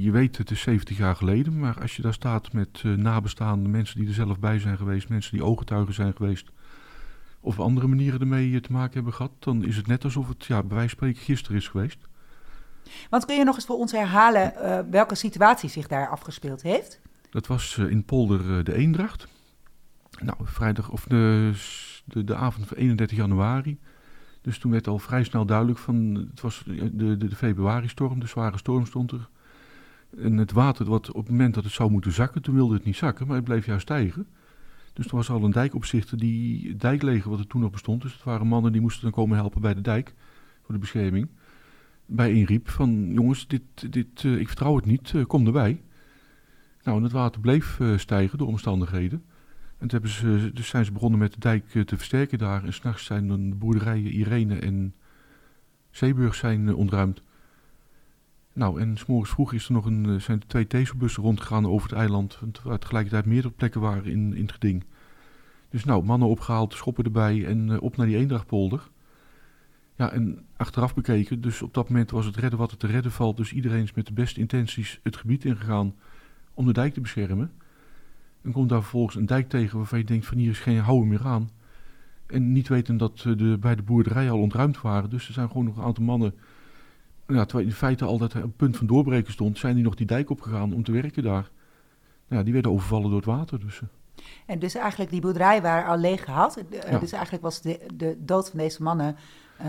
je 0.02 0.10
weet, 0.12 0.38
het 0.38 0.52
is 0.52 0.62
70 0.62 0.98
jaar 0.98 1.16
geleden, 1.16 1.60
maar 1.60 1.82
als 1.82 1.96
je 1.96 2.02
daar 2.02 2.14
staat 2.14 2.54
met 2.54 2.84
nabestaande 2.84 3.70
mensen 3.70 4.00
die 4.00 4.08
er 4.08 4.14
zelf 4.14 4.40
bij 4.40 4.60
zijn 4.60 4.78
geweest, 4.78 5.10
mensen 5.10 5.32
die 5.32 5.46
ooggetuigen 5.46 5.94
zijn 5.94 6.14
geweest, 6.16 6.52
of 7.42 7.60
andere 7.60 7.88
manieren 7.88 8.20
ermee 8.20 8.62
te 8.62 8.72
maken 8.72 8.94
hebben 8.94 9.14
gehad, 9.14 9.32
dan 9.40 9.64
is 9.64 9.78
het 9.78 9.88
net 9.88 10.04
alsof 10.04 10.28
het 10.28 10.46
ja, 10.46 10.64
bij 10.64 10.76
wijze 10.76 10.90
van 10.90 10.98
spreken 10.98 11.22
gisteren 11.22 11.58
is 11.58 11.68
geweest. 11.68 11.98
Want 13.10 13.26
kun 13.26 13.38
je 13.38 13.44
nog 13.44 13.56
eens 13.56 13.66
voor 13.66 13.78
ons 13.78 13.92
herhalen 13.92 14.54
uh, 14.58 14.80
welke 14.90 15.16
situatie 15.16 15.70
zich 15.70 15.88
daar 15.88 16.08
afgespeeld 16.08 16.62
heeft? 16.62 17.02
Dat 17.30 17.48
was 17.48 17.78
uh, 17.78 17.90
in 17.90 18.06
Polder 18.06 18.58
uh, 18.58 18.64
de 18.64 18.74
Eendracht. 18.74 19.28
Nou, 20.20 20.38
vrijdag 20.44 20.90
of 20.90 21.04
de, 21.04 21.52
de, 22.06 22.24
de, 22.24 22.36
avond 22.36 22.68
van 22.68 22.78
31 22.78 23.18
januari. 23.18 23.80
Dus 24.42 24.58
toen 24.58 24.72
werd 24.72 24.88
al 24.88 25.00
vrij 25.00 25.24
snel 25.24 25.46
duidelijk 25.46 25.80
van, 25.80 26.28
het 26.30 26.42
was 26.42 26.64
de, 26.66 26.96
de, 26.96 27.18
de 27.18 27.36
februari-storm, 27.36 28.20
de 28.20 28.28
zware 28.28 28.58
storm 28.58 28.86
stond 28.86 29.12
er. 29.12 29.30
En 30.18 30.38
het 30.38 30.52
water, 30.52 30.86
wat 30.86 31.12
op 31.12 31.22
het 31.22 31.30
moment 31.30 31.54
dat 31.54 31.64
het 31.64 31.74
zou 31.74 31.92
moeten 31.92 32.12
zakken, 32.12 32.42
toen 32.42 32.56
wilde 32.56 32.74
het 32.74 32.84
niet 32.84 32.96
zakken, 32.96 33.28
maar 33.28 33.36
het 33.36 33.46
bleef 33.46 33.66
juist 33.66 33.82
stijgen. 33.82 34.28
Dus 34.94 35.06
er 35.06 35.16
was 35.16 35.30
al 35.30 35.44
een 35.44 35.52
dijkopzichter 35.52 36.18
die 36.18 36.76
dijkleger 36.76 37.30
wat 37.30 37.40
er 37.40 37.48
toen 37.48 37.62
nog 37.62 37.72
bestond. 37.72 38.02
Dus 38.02 38.14
het 38.14 38.24
waren 38.24 38.48
mannen 38.48 38.72
die 38.72 38.82
moesten 38.82 39.04
dan 39.04 39.12
komen 39.12 39.38
helpen 39.38 39.62
bij 39.62 39.74
de 39.74 39.82
dijk 39.82 40.14
voor 40.62 40.74
de 40.74 40.80
bescherming. 40.80 41.30
Bij 42.06 42.34
inriep 42.34 42.70
van 42.70 43.12
jongens, 43.14 43.48
dit, 43.48 43.94
dit, 43.94 44.24
uh, 44.24 44.40
ik 44.40 44.48
vertrouw 44.48 44.76
het 44.76 44.86
niet, 44.86 45.12
uh, 45.12 45.26
kom 45.26 45.46
erbij. 45.46 45.82
Nou, 46.84 46.98
en 46.98 47.04
het 47.04 47.12
water 47.12 47.42
bleef 47.42 47.80
uh, 47.80 47.98
stijgen 47.98 48.38
door 48.38 48.48
omstandigheden. 48.48 49.24
En 49.78 49.88
toen 49.88 50.08
ze, 50.08 50.52
dus 50.54 50.68
zijn 50.68 50.86
ze 50.86 50.92
begonnen 50.92 51.20
met 51.20 51.34
de 51.34 51.40
dijk 51.40 51.68
te 51.68 51.98
versterken 51.98 52.38
daar. 52.38 52.64
En 52.64 52.74
s'nachts 52.74 53.06
zijn 53.06 53.28
de 53.28 53.56
boerderijen 53.56 54.12
Irene 54.12 54.56
en 54.56 54.96
Zeeburg 55.90 56.36
zijn 56.36 56.76
ontruimd. 56.76 57.22
Nou, 58.54 58.82
en 58.82 58.98
s'morgens 58.98 59.32
vroeg 59.32 59.54
is 59.54 59.66
er 59.66 59.74
nog 59.74 59.86
een, 59.86 60.22
zijn 60.22 60.40
er 60.40 60.48
twee 60.48 60.68
Teselbussen 60.68 61.24
rondgegaan 61.24 61.66
over 61.66 61.90
het 61.90 61.98
eiland. 61.98 62.40
Waar 62.64 62.80
tegelijkertijd 62.80 63.26
meerdere 63.26 63.54
plekken 63.54 63.82
waren 63.82 64.06
in, 64.06 64.34
in 64.34 64.42
het 64.42 64.52
geding. 64.52 64.84
Dus 65.70 65.86
nou, 65.86 66.04
mannen 66.04 66.28
opgehaald, 66.28 66.74
schoppen 66.74 67.04
erbij 67.04 67.46
en 67.46 67.68
uh, 67.68 67.82
op 67.82 67.98
naar 67.98 68.06
die 68.06 68.18
Eendrachtpolder. 68.18 68.90
Ja, 69.96 70.12
en 70.12 70.46
achteraf 70.56 70.94
bekeken, 70.94 71.42
dus 71.42 71.62
op 71.62 71.74
dat 71.74 71.90
moment 71.90 72.12
was 72.12 72.26
het 72.26 72.36
redden 72.36 72.60
wat 72.60 72.72
er 72.72 72.78
te 72.78 72.88
redden 72.88 73.12
valt. 73.12 73.38
Dus 73.38 73.54
iedereen 73.54 73.84
is 73.84 73.94
met 73.94 74.06
de 74.06 74.14
beste 74.14 74.40
intenties 74.40 75.00
het 75.04 75.16
gebied 75.16 75.46
ingegaan 75.46 75.96
om 76.54 76.66
de 76.66 76.74
dijk 76.74 76.94
te 76.94 77.02
beschermen. 77.02 77.52
Dan 78.42 78.52
komt 78.52 78.70
daar 78.70 78.82
vervolgens 78.82 79.16
een 79.16 79.26
dijk 79.26 79.50
tegen 79.50 79.78
waarvan 79.78 80.00
je 80.00 80.06
denkt 80.06 80.26
van 80.26 80.38
hier 80.38 80.50
is 80.50 80.60
geen 80.60 80.80
houden 80.80 81.08
meer 81.08 81.26
aan. 81.26 81.50
En 82.26 82.52
niet 82.52 82.68
weten 82.68 82.98
dat 82.98 83.24
uh, 83.28 83.38
de 83.38 83.58
beide 83.60 83.82
boerderijen 83.82 84.32
al 84.32 84.40
ontruimd 84.40 84.82
waren. 84.82 85.10
Dus 85.10 85.28
er 85.28 85.34
zijn 85.34 85.48
gewoon 85.48 85.66
nog 85.66 85.78
een 85.78 85.84
aantal 85.84 86.04
mannen 86.04 86.34
ja, 87.34 87.46
terwijl 87.46 87.68
in 87.68 87.74
feite 87.74 88.08
op 88.08 88.20
het 88.20 88.56
punt 88.56 88.78
van 88.78 88.88
doorbreken 88.88 89.34
stond, 89.34 89.58
zijn 89.58 89.76
die 89.76 89.84
nog 89.84 89.96
die 89.96 90.06
dijk 90.06 90.30
opgegaan 90.30 90.74
om 90.74 90.84
te 90.84 90.92
werken 90.92 91.24
daar. 91.24 91.50
Ja, 92.28 92.44
die 92.44 92.54
werden 92.54 92.72
overvallen 92.72 93.10
door 93.10 93.18
het 93.18 93.26
water. 93.26 93.60
Dus. 93.60 93.82
Eh. 93.82 93.88
En 94.46 94.60
dus 94.60 94.76
eigenlijk 94.76 95.12
die 95.12 95.22
boerderij 95.22 95.62
waren 95.62 95.90
al 95.90 95.98
leeg 95.98 96.24
gehad. 96.24 96.58
Eh, 96.58 96.92
ja. 96.92 97.00
Dus 97.00 97.12
eigenlijk 97.12 97.44
was 97.44 97.62
de, 97.62 97.80
de 97.94 98.18
dood 98.20 98.50
van 98.50 98.60
deze 98.60 98.84
mannen 98.84 99.16
uh, 99.62 99.68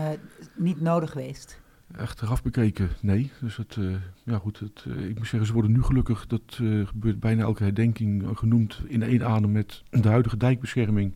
niet 0.55 0.81
nodig 0.81 1.11
geweest. 1.11 1.61
Achteraf 1.97 2.43
bekeken, 2.43 2.89
nee. 3.01 3.31
Dus 3.41 3.57
het, 3.57 3.75
uh, 3.75 3.95
ja 4.23 4.37
goed, 4.37 4.59
het, 4.59 4.85
ik 4.85 5.17
moet 5.17 5.27
zeggen, 5.27 5.45
ze 5.45 5.53
worden 5.53 5.71
nu 5.71 5.83
gelukkig, 5.83 6.27
dat 6.27 6.41
gebeurt 6.85 7.19
bijna 7.19 7.41
elke 7.41 7.63
herdenking, 7.63 8.29
genoemd 8.33 8.81
in 8.87 9.03
één 9.03 9.25
adem 9.27 9.51
met 9.51 9.83
de 9.89 10.07
huidige 10.07 10.37
dijkbescherming. 10.37 11.13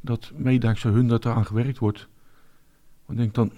Dat 0.00 0.32
mede 0.36 0.58
dankzij 0.58 0.90
hun 0.90 1.08
dat 1.08 1.24
er 1.24 1.32
aan 1.32 1.46
gewerkt 1.46 1.78
wordt. 1.78 2.08
Ik 3.08 3.16
denk 3.16 3.34
dan, 3.34 3.52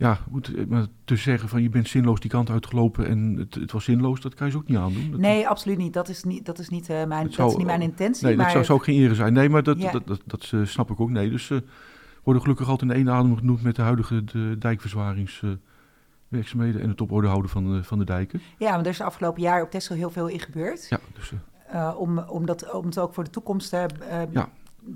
ja, 0.00 0.14
goed, 0.14 0.54
eh, 0.54 0.66
maar 0.66 0.86
te 1.04 1.16
zeggen 1.16 1.48
van 1.48 1.62
je 1.62 1.68
bent 1.68 1.88
zinloos 1.88 2.20
die 2.20 2.30
kant 2.30 2.50
uitgelopen 2.50 3.06
en 3.06 3.36
het, 3.38 3.54
het 3.54 3.72
was 3.72 3.84
zinloos, 3.84 4.20
dat 4.20 4.34
kan 4.34 4.46
je 4.46 4.52
ze 4.52 4.58
ook 4.58 4.68
niet 4.68 4.78
aandoen. 4.78 5.10
Dat 5.10 5.20
nee, 5.20 5.48
absoluut 5.48 5.78
niet. 5.78 5.92
Dat 5.92 6.08
is 6.08 6.24
niet, 6.24 6.46
dat 6.46 6.58
is 6.58 6.68
niet, 6.68 6.90
uh, 6.90 7.04
mijn, 7.04 7.32
zou, 7.32 7.36
dat 7.36 7.50
is 7.50 7.56
niet 7.56 7.66
mijn 7.66 7.82
intentie. 7.82 8.26
Nee, 8.26 8.36
maar... 8.36 8.44
dat 8.44 8.52
zou, 8.52 8.64
zou 8.64 8.78
ook 8.78 8.84
geen 8.84 8.96
ere 8.96 9.14
zijn. 9.14 9.32
Nee, 9.32 9.48
maar 9.48 9.62
dat, 9.62 9.80
ja. 9.80 9.92
dat, 9.92 10.06
dat, 10.06 10.22
dat, 10.26 10.48
dat 10.50 10.68
snap 10.68 10.90
ik 10.90 11.00
ook. 11.00 11.10
Nee, 11.10 11.30
dus 11.30 11.50
uh, 11.50 11.58
worden 12.22 12.42
gelukkig 12.42 12.68
altijd 12.68 12.90
in 12.90 12.96
één 12.96 13.10
adem 13.10 13.36
genoemd 13.36 13.62
met 13.62 13.76
de 13.76 13.82
huidige 13.82 14.24
de 14.24 14.56
dijkverzwaringswerkzaamheden 14.58 16.80
en 16.80 16.88
het 16.88 17.00
op 17.00 17.12
orde 17.12 17.28
houden 17.28 17.50
van, 17.50 17.72
de, 17.72 17.84
van 17.84 17.98
de 17.98 18.04
dijken. 18.04 18.40
Ja, 18.58 18.70
maar 18.70 18.80
er 18.80 18.86
is 18.86 18.98
de 18.98 19.04
afgelopen 19.04 19.42
jaar 19.42 19.62
op 19.62 19.70
Texel 19.70 19.96
heel 19.96 20.10
veel 20.10 20.26
in 20.26 20.40
gebeurd. 20.40 20.86
Ja, 20.88 20.98
dus... 21.12 21.32
om, 21.96 22.18
om, 22.18 22.46
dat, 22.46 22.72
om 22.72 22.84
het 22.84 22.98
ook 22.98 23.14
voor 23.14 23.24
de 23.24 23.30
toekomst 23.30 23.70
ja. 23.70 23.86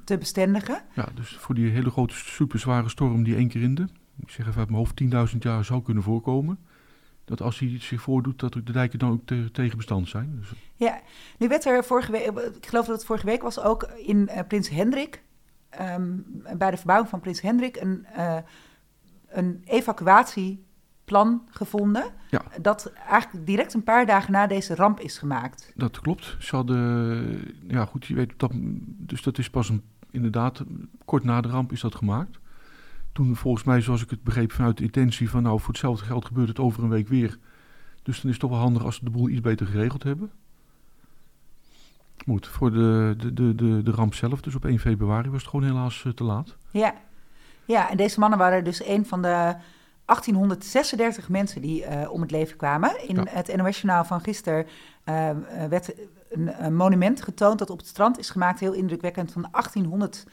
te 0.04 0.18
bestendigen. 0.18 0.82
Ja, 0.94 1.08
dus 1.14 1.36
voor 1.36 1.54
die 1.54 1.70
hele 1.70 1.90
grote 1.90 2.14
superzware 2.14 2.88
storm 2.88 3.22
die 3.22 3.36
één 3.36 3.48
keer 3.48 3.62
in 3.62 3.74
de 3.74 3.86
ik 4.20 4.30
zeg 4.30 4.46
even 4.46 4.58
uit 4.58 4.70
mijn 4.70 4.78
hoofd, 4.78 5.32
10.000 5.32 5.38
jaar 5.38 5.64
zou 5.64 5.82
kunnen 5.82 6.02
voorkomen. 6.02 6.58
Dat 7.24 7.42
als 7.42 7.58
hij 7.58 7.80
zich 7.80 8.02
voordoet, 8.02 8.40
dat 8.40 8.52
de 8.52 8.72
dijken 8.72 8.98
dan 8.98 9.10
ook 9.10 9.26
te, 9.26 9.50
tegen 9.52 9.76
bestand 9.76 10.08
zijn. 10.08 10.36
Dus. 10.38 10.52
Ja, 10.74 11.00
nu 11.38 11.48
werd 11.48 11.64
er 11.64 11.84
vorige 11.84 12.12
week, 12.12 12.26
ik 12.56 12.66
geloof 12.66 12.86
dat 12.86 12.96
het 12.96 13.04
vorige 13.04 13.26
week 13.26 13.42
was, 13.42 13.60
ook 13.60 13.82
in 13.82 14.28
uh, 14.30 14.38
Prins 14.48 14.68
Hendrik, 14.68 15.22
um, 15.80 16.24
bij 16.56 16.70
de 16.70 16.76
verbouwing 16.76 17.10
van 17.10 17.20
Prins 17.20 17.40
Hendrik, 17.40 17.76
een, 17.76 18.06
uh, 18.16 18.36
een 19.28 19.62
evacuatieplan 19.64 21.48
gevonden. 21.50 22.04
Ja. 22.30 22.42
Dat 22.60 22.92
eigenlijk 23.08 23.46
direct 23.46 23.74
een 23.74 23.84
paar 23.84 24.06
dagen 24.06 24.32
na 24.32 24.46
deze 24.46 24.74
ramp 24.74 25.00
is 25.00 25.18
gemaakt. 25.18 25.72
Dat 25.74 26.00
klopt. 26.00 26.36
Ze 26.38 26.56
hadden, 26.56 27.54
ja 27.68 27.84
goed, 27.84 28.06
je 28.06 28.14
weet 28.14 28.32
dat, 28.36 28.50
dus 28.84 29.22
dat 29.22 29.38
is 29.38 29.50
pas 29.50 29.68
een, 29.68 29.82
inderdaad, 30.10 30.62
kort 31.04 31.24
na 31.24 31.40
de 31.40 31.48
ramp 31.48 31.72
is 31.72 31.80
dat 31.80 31.94
gemaakt. 31.94 32.38
Toen 33.14 33.36
volgens 33.36 33.64
mij, 33.64 33.80
zoals 33.80 34.02
ik 34.02 34.10
het 34.10 34.22
begreep 34.22 34.52
vanuit 34.52 34.76
de 34.76 34.84
intentie 34.84 35.30
van 35.30 35.42
nou 35.42 35.60
voor 35.60 35.68
hetzelfde 35.68 36.04
geld 36.04 36.24
gebeurt 36.24 36.48
het 36.48 36.58
over 36.58 36.82
een 36.82 36.88
week 36.88 37.08
weer. 37.08 37.38
Dus 38.02 38.16
dan 38.20 38.24
is 38.24 38.30
het 38.30 38.40
toch 38.40 38.50
wel 38.50 38.58
handig 38.58 38.84
als 38.84 38.98
we 38.98 39.04
de 39.04 39.10
boel 39.10 39.28
iets 39.28 39.40
beter 39.40 39.66
geregeld 39.66 40.02
hebben. 40.02 40.30
Moet, 42.24 42.46
voor 42.46 42.72
de, 42.72 43.14
de, 43.18 43.32
de, 43.32 43.54
de, 43.54 43.82
de 43.82 43.90
ramp 43.90 44.14
zelf, 44.14 44.40
dus 44.40 44.54
op 44.54 44.64
1 44.64 44.78
februari, 44.78 45.30
was 45.30 45.40
het 45.40 45.50
gewoon 45.50 45.66
helaas 45.66 46.06
te 46.14 46.24
laat. 46.24 46.56
Ja. 46.70 46.94
ja, 47.64 47.90
en 47.90 47.96
deze 47.96 48.20
mannen 48.20 48.38
waren 48.38 48.64
dus 48.64 48.86
een 48.86 49.06
van 49.06 49.22
de 49.22 49.56
1836 50.04 51.28
mensen 51.28 51.60
die 51.60 51.82
uh, 51.82 52.10
om 52.10 52.20
het 52.20 52.30
leven 52.30 52.56
kwamen. 52.56 53.08
In 53.08 53.28
het 53.28 53.56
NOS-journaal 53.56 54.04
van 54.04 54.20
gisteren 54.20 54.66
uh, 55.04 55.30
werd 55.68 55.94
een, 56.30 56.64
een, 56.64 56.76
monument 56.76 57.22
getoond 57.22 57.58
dat 57.58 57.70
op 57.70 57.78
het 57.78 57.86
strand 57.86 58.18
is 58.18 58.30
gemaakt, 58.30 58.60
heel 58.60 58.72
indrukwekkend, 58.72 59.32
van 59.32 59.48
1800 59.50 60.26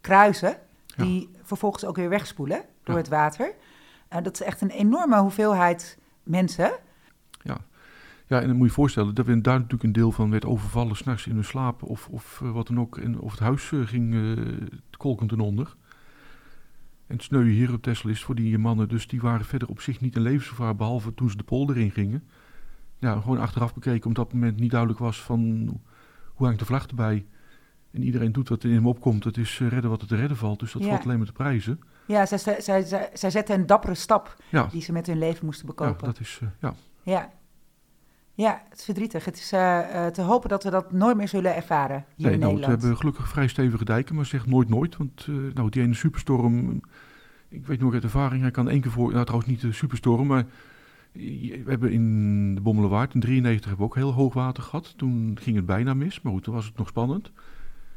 kruisen, 0.00 0.58
die 0.96 1.30
vervolgens 1.46 1.84
ook 1.84 1.96
weer 1.96 2.08
wegspoelen 2.08 2.64
door 2.84 2.96
het 2.96 3.08
water. 3.08 3.54
Uh, 4.12 4.22
dat 4.22 4.34
is 4.34 4.46
echt 4.46 4.60
een 4.60 4.70
enorme 4.70 5.18
hoeveelheid 5.18 5.98
mensen. 6.22 6.72
Ja. 7.42 7.58
Ja, 8.28 8.40
en 8.40 8.46
dan 8.46 8.56
moet 8.56 8.64
je 8.64 8.72
je 8.72 8.80
voorstellen 8.80 9.14
dat 9.14 9.26
we 9.26 9.40
daar 9.40 9.54
natuurlijk 9.54 9.82
een 9.82 9.92
deel 9.92 10.12
van 10.12 10.30
werd 10.30 10.44
overvallen 10.44 10.96
s'nachts 10.96 11.26
in 11.26 11.34
hun 11.34 11.44
slaap 11.44 11.82
of, 11.82 12.08
of 12.08 12.38
wat 12.38 12.66
dan 12.66 12.80
ook. 12.80 12.98
En, 12.98 13.20
of 13.20 13.30
het 13.30 13.40
huis 13.40 13.72
ging 13.84 14.38
kolkend 14.96 15.32
en 15.32 15.40
onder. 15.40 15.76
En 17.06 17.14
het 17.14 17.22
sneuwe 17.22 17.50
hier 17.50 17.72
op 17.72 17.82
Tesla 17.82 18.10
is 18.10 18.24
voor 18.24 18.34
die 18.34 18.58
mannen, 18.58 18.88
dus 18.88 19.06
die 19.06 19.20
waren 19.20 19.46
verder 19.46 19.68
op 19.68 19.80
zich 19.80 20.00
niet 20.00 20.16
een 20.16 20.22
levensgevaar, 20.22 20.76
behalve 20.76 21.14
toen 21.14 21.30
ze 21.30 21.36
de 21.36 21.42
polder 21.42 21.76
in 21.76 21.90
gingen. 21.90 22.28
Ja, 22.98 23.20
gewoon 23.20 23.38
achteraf 23.38 23.74
bekeken, 23.74 24.06
omdat 24.06 24.24
op 24.24 24.30
dat 24.30 24.40
moment 24.40 24.60
niet 24.60 24.70
duidelijk 24.70 25.00
was 25.00 25.22
van 25.22 25.40
hoe 26.34 26.46
hangt 26.46 26.58
de 26.58 26.64
vlag 26.64 26.86
erbij. 26.86 27.26
En 27.96 28.02
iedereen 28.02 28.32
doet 28.32 28.48
wat 28.48 28.64
in 28.64 28.72
hem 28.72 28.86
opkomt, 28.86 29.24
het 29.24 29.36
is 29.36 29.60
eh, 29.60 29.68
redden 29.68 29.90
wat 29.90 30.00
er 30.00 30.06
te 30.06 30.16
redden 30.16 30.36
valt, 30.36 30.58
dus 30.58 30.72
dat 30.72 30.84
valt 30.84 31.04
alleen 31.04 31.16
maar 31.16 31.26
te 31.26 31.32
prijzen. 31.32 31.80
Ja, 32.06 32.26
zij, 32.26 32.38
zij, 32.38 32.60
zij, 32.60 33.10
zij 33.12 33.30
zetten 33.30 33.58
een 33.58 33.66
dappere 33.66 33.94
stap 33.94 34.36
die 34.70 34.82
ze 34.82 34.92
met 34.92 35.06
hun 35.06 35.18
leven 35.18 35.44
moesten 35.44 35.66
bekopen. 35.66 35.96
Ja, 36.00 36.06
dat 36.06 36.20
is, 36.20 36.40
uh, 36.42 36.48
ja. 36.60 36.74
Ja. 37.02 37.32
Ja, 38.34 38.62
het 38.68 38.78
is 38.78 38.84
verdrietig. 38.84 39.24
Het 39.24 39.36
is 39.36 39.52
uh, 39.52 40.06
te 40.06 40.22
hopen 40.22 40.48
dat 40.48 40.64
we 40.64 40.70
dat 40.70 40.92
nooit 40.92 41.16
meer 41.16 41.28
zullen 41.28 41.54
ervaren 41.54 42.04
hier 42.16 42.26
nee, 42.26 42.34
in 42.34 42.40
nou, 42.40 42.52
Nederland. 42.52 42.80
We 42.80 42.80
hebben 42.80 43.00
gelukkig 43.00 43.28
vrij 43.28 43.48
stevige 43.48 43.84
dijken, 43.84 44.14
maar 44.14 44.26
zeg 44.26 44.46
nooit 44.46 44.68
nooit. 44.68 44.96
Want 44.96 45.26
uh, 45.26 45.52
nou, 45.54 45.70
die 45.70 45.82
ene 45.82 45.94
superstorm, 45.94 46.80
ik 47.48 47.66
weet 47.66 47.80
nog 47.80 47.94
uit 47.94 48.02
ervaring, 48.02 48.42
hij 48.42 48.50
kan 48.50 48.68
één 48.68 48.80
keer 48.80 48.90
voor, 48.90 49.12
nou 49.12 49.24
trouwens 49.24 49.50
niet 49.50 49.60
de 49.60 49.72
superstorm, 49.72 50.26
maar 50.26 50.44
we 51.12 51.64
hebben 51.66 51.92
in 51.92 52.54
de 52.54 52.60
Bommelerwaard 52.60 53.14
in 53.14 53.20
93 53.20 53.68
hebben 53.68 53.86
we 53.86 53.92
ook 53.92 53.98
heel 53.98 54.12
hoog 54.12 54.34
water 54.34 54.62
gehad. 54.62 54.94
Toen 54.96 55.38
ging 55.40 55.56
het 55.56 55.66
bijna 55.66 55.94
mis, 55.94 56.20
maar 56.20 56.32
goed, 56.32 56.42
toen 56.42 56.54
was 56.54 56.66
het 56.66 56.76
nog 56.76 56.88
spannend. 56.88 57.32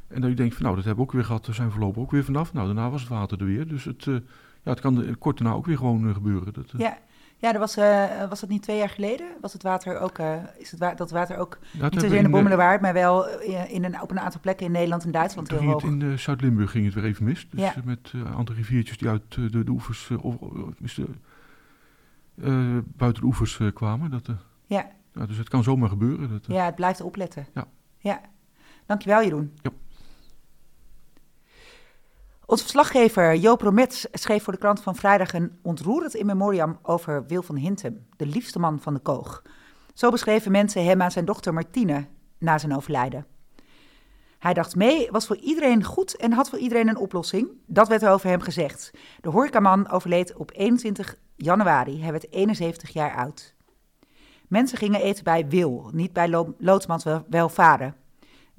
En 0.10 0.22
dan 0.22 0.30
je 0.30 0.36
denkt 0.36 0.56
van 0.56 0.64
nou, 0.64 0.76
dat 0.76 0.86
hebben 0.86 1.04
we 1.04 1.10
ook 1.10 1.16
weer 1.16 1.26
gehad, 1.26 1.46
daar 1.46 1.56
zijn 1.56 1.68
we 1.68 1.74
voorlopig 1.74 2.02
ook 2.02 2.12
weer 2.12 2.24
vanaf. 2.24 2.54
Nou, 2.54 2.66
daarna 2.66 2.90
was 2.90 3.02
het 3.02 3.10
water 3.10 3.40
er 3.40 3.46
weer. 3.46 3.68
Dus 3.68 3.84
het, 3.84 4.06
uh, 4.06 4.16
ja, 4.64 4.72
het 4.72 4.80
kan 4.80 5.16
kort 5.20 5.38
daarna 5.38 5.54
ook 5.54 5.66
weer 5.66 5.78
gewoon 5.78 6.14
gebeuren. 6.14 6.54
Dat, 6.54 6.72
ja, 6.78 6.98
ja, 7.40 7.54
er 7.54 7.60
was, 7.60 7.78
uh, 7.78 8.30
was 8.30 8.40
dat 8.40 8.50
niet 8.50 8.62
twee 8.62 8.78
jaar 8.78 8.90
geleden? 8.90 9.28
Was 9.42 9.54
het 9.54 9.64
water 9.64 10.00
ook, 10.00 10.20
uh, 10.20 10.36
is 10.58 10.72
het 10.72 10.80
wa 10.80 10.94
dat 10.94 11.12
water 11.12 11.38
ook 11.38 11.58
dat 11.80 11.94
niet 11.94 12.04
in 12.04 12.24
de 12.24 12.30
Bommelerwaard, 12.30 12.82
maar 12.82 12.94
wel 12.94 13.40
in 13.68 13.84
een, 13.84 14.02
op 14.02 14.12
een 14.12 14.20
aantal 14.20 14.42
plekken 14.42 14.66
in 14.66 14.72
Nederland 14.72 15.04
en 15.04 15.12
Duitsland 15.12 15.50
heel 15.50 15.62
hoog? 15.62 15.84
in 15.84 16.02
uh, 16.02 16.18
Zuid-Limburg 16.18 16.72
ging 16.72 16.86
het 16.86 16.94
weer 16.94 17.04
even 17.04 17.24
mis. 17.24 17.48
Dus 17.50 17.60
ja. 17.60 17.74
met 17.84 18.12
een 18.14 18.28
aantal 18.28 18.56
riviertjes 18.56 18.98
die 18.98 19.10
uit 19.10 19.22
de, 19.30 19.64
de 19.64 19.72
oevers, 19.72 20.10
of, 20.22 20.36
buiten 22.96 23.22
de 23.22 23.28
oevers 23.28 23.60
kwamen. 23.74 24.12
Dat, 24.12 24.28
ja. 24.66 24.92
ja. 25.14 25.26
Dus 25.26 25.38
het 25.38 25.50
kan 25.50 25.64
zomaar 25.64 25.90
gebeuren. 25.90 26.30
Dat, 26.30 26.46
ja, 26.48 26.66
het 26.66 26.76
blijft 26.76 27.02
opletten. 27.02 27.48
Ja. 27.54 27.68
ja. 27.98 28.22
Dankjewel 28.86 29.24
Jeroen. 29.24 29.54
Ja. 29.62 29.72
Onze 32.50 32.64
verslaggever 32.64 33.36
Joop 33.36 33.62
Romets 33.62 34.08
schreef 34.12 34.44
voor 34.44 34.54
de 34.54 34.60
krant 34.60 34.82
van 34.82 34.96
vrijdag 34.96 35.34
een 35.34 35.60
ontroerend 35.62 36.16
in 36.16 36.26
memoriam 36.26 36.80
over 36.84 37.26
Wil 37.28 37.42
van 37.42 37.56
Hintem, 37.56 38.06
de 38.18 38.26
liefste 38.26 38.60
man 38.60 38.80
van 38.80 38.94
de 38.94 39.00
koog. 39.00 39.42
Zo 39.94 40.10
beschreven 40.10 40.52
mensen 40.52 40.86
hem 40.86 41.02
aan 41.02 41.12
zijn 41.12 41.26
dochter 41.26 41.54
Martine 41.54 42.06
na 42.38 42.58
zijn 42.58 42.76
overlijden. 42.76 43.26
Hij 44.40 44.54
dacht 44.54 44.76
mee, 44.76 45.12
was 45.12 45.28
voor 45.28 45.38
iedereen 45.38 45.84
goed 45.84 46.16
en 46.16 46.32
had 46.32 46.50
voor 46.50 46.60
iedereen 46.60 46.88
een 46.88 46.98
oplossing. 46.98 47.50
Dat 47.66 47.88
werd 47.88 48.02
er 48.02 48.12
over 48.12 48.30
hem 48.30 48.42
gezegd. 48.42 48.92
De 49.22 49.30
horecaman 49.30 49.90
overleed 49.90 50.36
op 50.36 50.52
21 50.54 51.16
januari. 51.36 52.02
Hij 52.02 52.12
werd 52.12 52.32
71 52.32 52.90
jaar 52.90 53.16
oud. 53.16 53.56
Mensen 54.48 54.78
gingen 54.78 55.02
eten 55.02 55.24
bij 55.24 55.48
Wil, 55.48 55.90
niet 55.94 56.14
bij 56.14 56.30
lo 56.30 56.56
loodsmans 56.58 57.06
welvaren. 57.30 57.96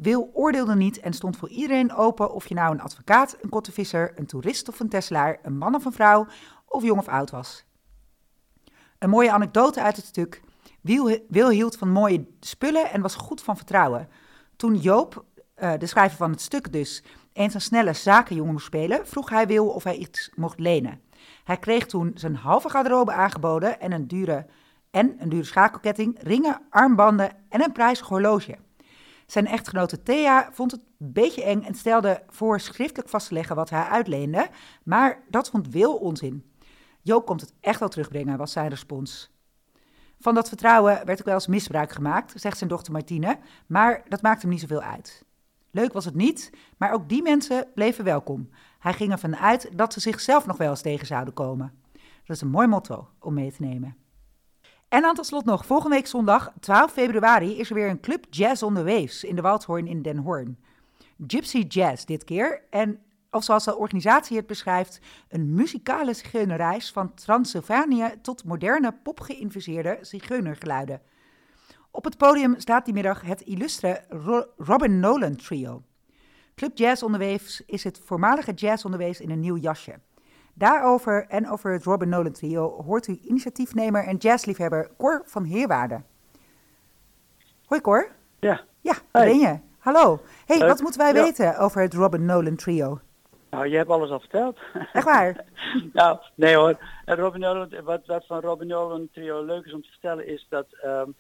Wil 0.00 0.30
oordeelde 0.33 0.76
niet 0.76 1.00
en 1.00 1.12
stond 1.12 1.37
voor 1.37 1.49
iedereen 1.49 1.95
open 1.95 2.33
of 2.33 2.49
je 2.49 2.54
nou 2.54 2.75
een 2.75 2.80
advocaat, 2.80 3.37
een 3.40 3.49
kottenvisser, 3.49 4.12
een 4.19 4.26
toerist 4.26 4.69
of 4.69 4.80
een 4.80 4.88
Teslaar, 4.88 5.38
een 5.42 5.59
man 5.59 5.75
of 5.75 5.85
een 5.85 5.92
vrouw 5.92 6.26
of 6.66 6.83
jong 6.83 6.99
of 6.99 7.09
oud 7.09 7.30
was. 7.30 7.64
Een 8.99 9.11
mooie 9.11 9.33
anekdote 9.33 9.83
uit 9.83 9.97
het 9.97 10.04
stuk. 10.04 10.42
Wil, 10.80 11.19
Wil 11.28 11.49
hield 11.49 11.76
van 11.76 11.90
mooie 11.90 12.26
spullen 12.40 12.90
en 12.90 13.00
was 13.00 13.14
goed 13.14 13.42
van 13.42 13.57
vertrouwen. 13.57 14.09
Toen 14.57 14.76
Joop, 14.76 15.25
uh, 15.57 15.73
de 15.78 15.87
schrijver 15.87 16.16
van 16.16 16.30
het 16.30 16.40
stuk 16.40 16.73
dus, 16.73 17.02
eens 17.33 17.54
een 17.54 17.61
snelle 17.61 17.92
zakenjongen 17.92 18.52
moest 18.52 18.66
spelen, 18.66 19.07
vroeg 19.07 19.30
hij 19.30 19.47
Wil 19.47 19.69
of 19.69 19.85
hij 19.85 19.97
iets 19.97 20.30
mocht 20.35 20.59
lenen. 20.59 21.00
Hij 21.45 21.57
kreeg 21.57 21.87
toen 21.87 22.12
zijn 22.14 22.37
halve 22.37 22.69
garderobe 22.69 23.12
aangeboden 23.12 23.80
en 23.80 23.92
een 23.92 24.09
dure, 24.09 24.47
en 24.90 25.14
een 25.19 25.28
dure 25.28 25.45
schakelketting, 25.45 26.19
ringen, 26.23 26.61
armbanden 26.71 27.30
en 27.49 27.62
een 27.62 27.73
prijzig 27.73 28.07
horloge. 28.07 28.59
Zijn 29.30 29.46
echtgenote 29.46 30.02
Thea 30.02 30.49
vond 30.52 30.70
het 30.70 30.80
een 30.80 31.12
beetje 31.12 31.44
eng 31.44 31.62
en 31.62 31.75
stelde 31.75 32.22
voor 32.28 32.60
schriftelijk 32.60 33.08
vast 33.08 33.28
te 33.28 33.34
leggen 33.34 33.56
wat 33.56 33.70
hij 33.70 33.82
uitleende, 33.82 34.49
maar 34.82 35.22
dat 35.28 35.50
vond 35.50 35.68
Wil 35.68 35.96
onzin. 35.96 36.52
Joop 37.02 37.26
komt 37.26 37.40
het 37.40 37.54
echt 37.60 37.80
wel 37.80 37.88
terugbrengen, 37.88 38.38
was 38.38 38.52
zijn 38.52 38.68
respons. 38.68 39.30
Van 40.18 40.34
dat 40.34 40.49
vertrouwen 40.49 41.06
werd 41.06 41.18
ook 41.18 41.25
wel 41.25 41.34
eens 41.34 41.46
misbruik 41.46 41.92
gemaakt, 41.92 42.40
zegt 42.40 42.58
zijn 42.58 42.70
dochter 42.70 42.92
Martine, 42.92 43.38
maar 43.66 44.02
dat 44.08 44.22
maakt 44.22 44.42
hem 44.42 44.50
niet 44.50 44.60
zoveel 44.60 44.82
uit. 44.82 45.25
Leuk 45.70 45.92
was 45.92 46.04
het 46.04 46.14
niet, 46.14 46.50
maar 46.76 46.92
ook 46.92 47.08
die 47.08 47.22
mensen 47.22 47.66
bleven 47.75 48.04
welkom. 48.04 48.50
Hij 48.78 48.92
ging 48.92 49.12
ervan 49.12 49.37
uit 49.37 49.68
dat 49.76 49.92
ze 49.92 50.00
zichzelf 50.00 50.46
nog 50.46 50.56
wel 50.56 50.70
eens 50.70 50.82
tegen 50.82 51.06
zouden 51.06 51.34
komen. 51.34 51.72
Dat 52.25 52.37
is 52.37 52.40
een 52.40 52.49
mooi 52.49 52.66
motto 52.66 53.08
om 53.18 53.34
mee 53.34 53.52
te 53.52 53.62
nemen. 53.62 53.96
En 54.90 55.02
dan 55.02 55.14
tot 55.14 55.26
slot 55.26 55.44
nog, 55.44 55.66
volgende 55.66 55.97
week 55.97 56.06
zondag 56.06 56.52
12 56.61 56.92
februari 56.92 57.59
is 57.59 57.68
er 57.68 57.75
weer 57.75 57.88
een 57.88 58.00
club 58.00 58.26
Jazz 58.30 58.62
on 58.62 58.75
the 58.75 58.85
Waves 58.85 59.25
in 59.25 59.35
de 59.35 59.42
Waldhoorn 59.42 59.87
in 59.87 60.02
Den 60.02 60.16
Hoorn. 60.16 60.59
Gypsy 61.26 61.59
Jazz 61.68 62.04
dit 62.04 62.25
keer. 62.25 62.62
En 62.70 63.00
of 63.30 63.44
zoals 63.44 63.64
de 63.64 63.76
organisatie 63.76 64.37
het 64.37 64.47
beschrijft, 64.47 65.00
een 65.28 65.54
muzikale 65.54 66.14
zigeunerreis 66.14 66.92
van 66.92 67.14
Transylvanië 67.14 68.14
tot 68.23 68.44
moderne 68.44 68.92
popgeïnfuseerde 69.02 69.99
zigeunergeluiden. 70.00 71.02
Op 71.90 72.04
het 72.04 72.16
podium 72.16 72.54
staat 72.59 72.85
die 72.85 72.94
middag 72.94 73.23
het 73.23 73.40
illustre 73.40 74.04
Ro 74.09 74.44
Robin 74.56 75.00
Nolan 75.00 75.37
Trio. 75.37 75.82
Club 76.54 76.78
Jazz 76.78 77.02
on 77.02 77.12
the 77.12 77.18
Waves 77.18 77.62
is 77.66 77.85
het 77.85 78.00
voormalige 78.04 78.52
Jazz 78.52 78.85
on 78.85 78.90
the 78.90 78.99
Waves 78.99 79.20
in 79.20 79.30
een 79.30 79.40
nieuw 79.40 79.56
jasje. 79.56 80.00
Daarover 80.61 81.26
en 81.29 81.50
over 81.50 81.73
het 81.73 81.85
Robin 81.85 82.09
Nolan 82.09 82.33
trio 82.33 82.83
hoort 82.83 83.07
u 83.07 83.19
initiatiefnemer 83.23 84.05
en 84.05 84.17
jazzliefhebber 84.17 84.90
Cor 84.99 85.23
van 85.25 85.45
Heerwaarde. 85.45 86.02
Hoi 87.64 87.81
Cor. 87.81 88.11
Ja. 88.40 88.61
Ja, 88.81 88.95
daar 89.11 89.25
ben 89.25 89.38
je. 89.38 89.59
Hallo. 89.79 90.21
hey, 90.47 90.59
wat 90.59 90.81
moeten 90.81 91.00
wij 91.00 91.12
weten 91.12 91.59
over 91.59 91.83
het 91.83 91.95
Robin 91.95 92.25
Nolan 92.25 92.57
trio? 92.57 93.00
Nou, 93.50 93.69
je 93.69 93.76
hebt 93.76 93.90
alles 93.90 94.11
al 94.11 94.21
verteld. 94.21 94.59
Echt 94.93 95.05
waar? 95.05 95.45
nou, 95.93 96.19
nee 96.35 96.57
hoor. 96.57 96.79
Robin 97.05 97.40
Nolan, 97.40 97.83
wat, 97.85 98.07
wat 98.07 98.26
van 98.26 98.40
Robin 98.40 98.67
Nolan 98.67 99.09
trio 99.12 99.45
leuk 99.45 99.64
is 99.64 99.73
om 99.73 99.83
te 99.83 99.90
vertellen 99.90 100.26
is 100.26 100.47
dat... 100.49 100.67
Um, 100.85 101.14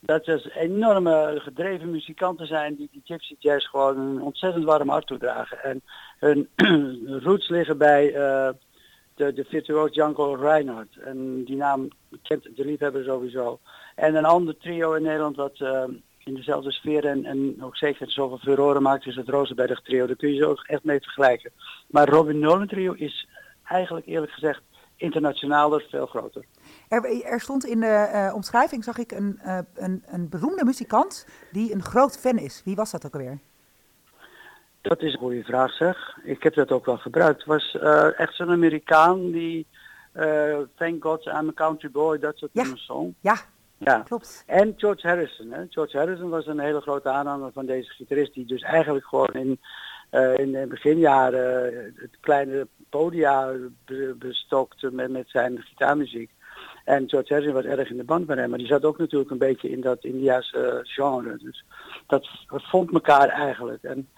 dat 0.00 0.24
ze 0.24 0.50
enorme 0.54 1.34
gedreven 1.38 1.90
muzikanten 1.90 2.46
zijn 2.46 2.74
die 2.74 2.88
die 2.92 3.02
gypsy 3.04 3.34
jazz 3.38 3.68
gewoon 3.68 3.98
een 3.98 4.22
ontzettend 4.22 4.64
warm 4.64 4.88
hart 4.88 5.06
toedragen. 5.06 5.62
En 5.62 5.82
hun 6.18 6.48
roots 7.24 7.48
liggen 7.48 7.78
bij 7.78 8.14
uh, 8.14 8.48
de, 9.14 9.32
de 9.32 9.44
virtuoos 9.44 9.94
Janko 9.94 10.34
Reinhardt. 10.34 10.96
En 10.96 11.44
die 11.44 11.56
naam 11.56 11.88
kent 12.22 12.56
de 12.56 12.64
liefhebber 12.64 13.04
sowieso. 13.04 13.58
En 13.94 14.14
een 14.14 14.24
ander 14.24 14.56
trio 14.56 14.92
in 14.92 15.02
Nederland 15.02 15.36
wat 15.36 15.58
uh, 15.58 15.84
in 16.24 16.34
dezelfde 16.34 16.72
sfeer 16.72 17.04
en, 17.04 17.24
en 17.24 17.56
ook 17.60 17.76
zeker 17.76 18.10
zoveel 18.10 18.38
furoren 18.38 18.82
maakt 18.82 19.06
is 19.06 19.16
het 19.16 19.28
Rosenberg 19.28 19.82
trio. 19.82 20.06
Daar 20.06 20.16
kun 20.16 20.32
je 20.32 20.36
ze 20.36 20.46
ook 20.46 20.64
echt 20.66 20.84
mee 20.84 21.00
vergelijken. 21.00 21.50
Maar 21.86 22.08
Robin 22.08 22.38
Nolan 22.38 22.66
trio 22.66 22.92
is 22.92 23.28
eigenlijk 23.64 24.06
eerlijk 24.06 24.32
gezegd 24.32 24.62
internationaler, 24.96 25.86
veel 25.90 26.06
groter. 26.06 26.44
Er, 26.88 27.24
er, 27.24 27.40
stond 27.40 27.64
in 27.64 27.80
de 27.80 28.10
uh, 28.12 28.34
omschrijving, 28.34 28.84
zag 28.84 28.98
ik, 28.98 29.12
een, 29.12 29.40
uh, 29.44 29.58
een, 29.74 30.04
een, 30.06 30.28
beroemde 30.28 30.64
muzikant 30.64 31.26
die 31.52 31.72
een 31.74 31.82
groot 31.82 32.18
fan 32.18 32.38
is. 32.38 32.62
Wie 32.64 32.76
was 32.76 32.90
dat 32.90 33.06
ook 33.06 33.12
alweer? 33.12 33.38
Dat 34.80 35.02
is 35.02 35.12
een 35.12 35.18
goede 35.18 35.44
vraag 35.44 35.72
zeg. 35.72 36.18
Ik 36.22 36.42
heb 36.42 36.54
dat 36.54 36.70
ook 36.70 36.86
wel 36.86 36.96
gebruikt. 36.96 37.38
Het 37.38 37.46
was 37.46 37.76
uh, 37.82 38.20
echt 38.20 38.34
zo'n 38.34 38.50
Amerikaan 38.50 39.30
die 39.30 39.66
Thank 40.74 41.02
God 41.02 41.26
I'm 41.26 41.48
a 41.48 41.52
Country 41.54 41.90
Boy, 41.90 42.18
dat 42.18 42.36
soort 42.36 42.50
ja. 42.54 42.64
song. 42.74 43.14
Ja, 43.20 43.36
ja, 43.76 43.98
klopt. 43.98 44.44
En 44.46 44.74
George 44.76 45.08
Harrison. 45.08 45.52
Hè. 45.52 45.64
George 45.68 45.96
Harrison 45.96 46.28
was 46.28 46.46
een 46.46 46.58
hele 46.58 46.80
grote 46.80 47.08
aanhanger 47.08 47.52
van 47.52 47.66
deze 47.66 47.90
gitarist 47.90 48.34
die 48.34 48.46
dus 48.46 48.62
eigenlijk 48.62 49.06
gewoon 49.06 49.32
in 49.32 49.60
eh, 50.10 50.38
in 50.38 50.52
de 50.52 50.66
beginjaren 50.66 51.92
het 51.96 52.16
kleine 52.20 52.68
podia 52.88 53.52
bestokte 54.18 54.90
met, 54.92 55.10
met 55.10 55.28
zijn 55.28 55.62
gitaarmuziek. 55.62 56.30
En 56.88 57.08
George 57.08 57.32
Harrison 57.32 57.54
was 57.54 57.64
erg 57.64 57.90
in 57.90 57.96
de 57.96 58.04
band 58.04 58.26
met 58.26 58.38
hem, 58.38 58.48
maar 58.48 58.58
die 58.58 58.66
zat 58.66 58.84
ook 58.84 58.98
natuurlijk 58.98 59.30
een 59.30 59.38
beetje 59.38 59.70
in 59.70 59.80
dat 59.80 60.04
Indiase 60.04 60.80
genre. 60.82 61.36
Dus 61.36 61.64
dat 62.06 62.28
vond 62.48 62.92
elkaar 62.92 63.28
eigenlijk. 63.28 63.82
En 63.82 64.08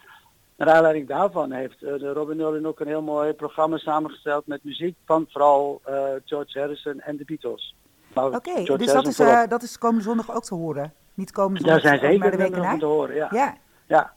naar 0.57 0.69
aanleiding 0.69 1.09
daarvan 1.09 1.53
heeft 1.53 1.83
uh, 1.83 1.99
de 1.99 2.13
Robin 2.13 2.37
Nolan 2.37 2.67
ook 2.67 2.81
een 2.81 2.87
heel 2.87 3.03
mooi 3.03 3.33
programma 3.33 3.77
samengesteld 3.77 4.47
met 4.47 4.65
muziek 4.65 4.97
van 5.05 5.27
vooral 5.29 5.81
uh, 5.89 5.95
George 6.25 6.59
Harrison 6.59 7.01
en 7.01 7.17
de 7.17 7.25
Beatles. 7.25 7.75
Oké, 8.15 8.77
dus 8.77 8.93
dat 8.93 9.07
is, 9.07 9.21
uh, 9.21 9.47
dat 9.49 9.63
is 9.63 9.79
komende 9.79 10.05
zondag 10.05 10.35
ook 10.35 10.45
te 10.45 10.55
horen? 10.55 10.93
Niet 11.15 11.33
komende 11.33 11.61
zondag, 11.61 11.83
Daar 11.83 11.99
zijn 11.99 12.13
zeker 12.13 12.31
de 12.31 12.37
week 12.37 12.79
te 12.79 12.87
horen, 12.87 13.15
ja. 13.15 13.29
ja. 13.31 13.57
ja. 13.87 14.13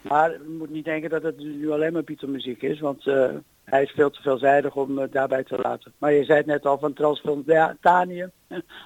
Maar 0.00 0.30
je 0.30 0.56
moet 0.58 0.70
niet 0.70 0.84
denken 0.84 1.10
dat 1.10 1.22
het 1.22 1.38
nu 1.38 1.70
alleen 1.70 1.92
maar 1.92 2.04
Beatle 2.04 2.28
muziek 2.28 2.62
is, 2.62 2.80
want 2.80 3.04
hij 3.70 3.82
is 3.82 3.90
veel 3.90 4.10
te 4.10 4.22
veelzijdig 4.22 4.74
om 4.74 4.98
uh, 4.98 5.04
daarbij 5.10 5.44
te 5.44 5.58
laten. 5.62 5.92
Maar 5.98 6.12
je 6.12 6.24
zei 6.24 6.38
het 6.38 6.46
net 6.46 6.66
al 6.66 6.78
van 6.78 6.92
Transylvanië, 7.02 8.30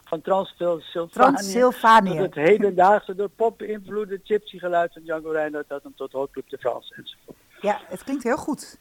van 0.04 0.20
Transylvanië, 0.20 1.08
Transylvanië. 1.10 2.16
het 2.16 2.34
hedendaagse 2.34 3.14
door 3.14 3.28
pop 3.28 3.58
beïnvloede 3.58 4.20
gypsy 4.24 4.58
geluid 4.58 4.92
van 4.92 5.02
Django 5.02 5.30
Reinhardt 5.30 5.68
dat 5.68 5.82
hem 5.82 5.94
tot 5.96 6.30
Club 6.30 6.48
de 6.48 6.58
France 6.58 6.94
enzovoort. 6.94 7.36
Ja, 7.60 7.80
het 7.84 8.04
klinkt 8.04 8.22
heel 8.22 8.36
goed. 8.36 8.78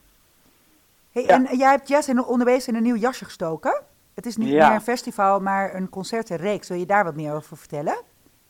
Hey, 1.12 1.24
ja. 1.24 1.30
En 1.30 1.58
jij 1.58 1.70
hebt 1.70 1.88
jazz 1.88 2.08
in 2.08 2.24
onderwezen 2.24 2.70
in 2.70 2.78
een 2.78 2.84
nieuw 2.84 2.96
jasje 2.96 3.26
gestoken. 3.26 3.82
Het 4.14 4.26
is 4.26 4.38
niet 4.38 4.50
meer 4.50 4.72
een 4.72 4.82
festival, 4.82 5.40
maar 5.40 5.76
een 5.76 5.90
concertenreeks. 5.90 6.68
Wil 6.68 6.78
je 6.78 6.86
daar 6.86 7.04
wat 7.04 7.16
meer 7.16 7.34
over 7.34 7.58
vertellen? 7.58 7.98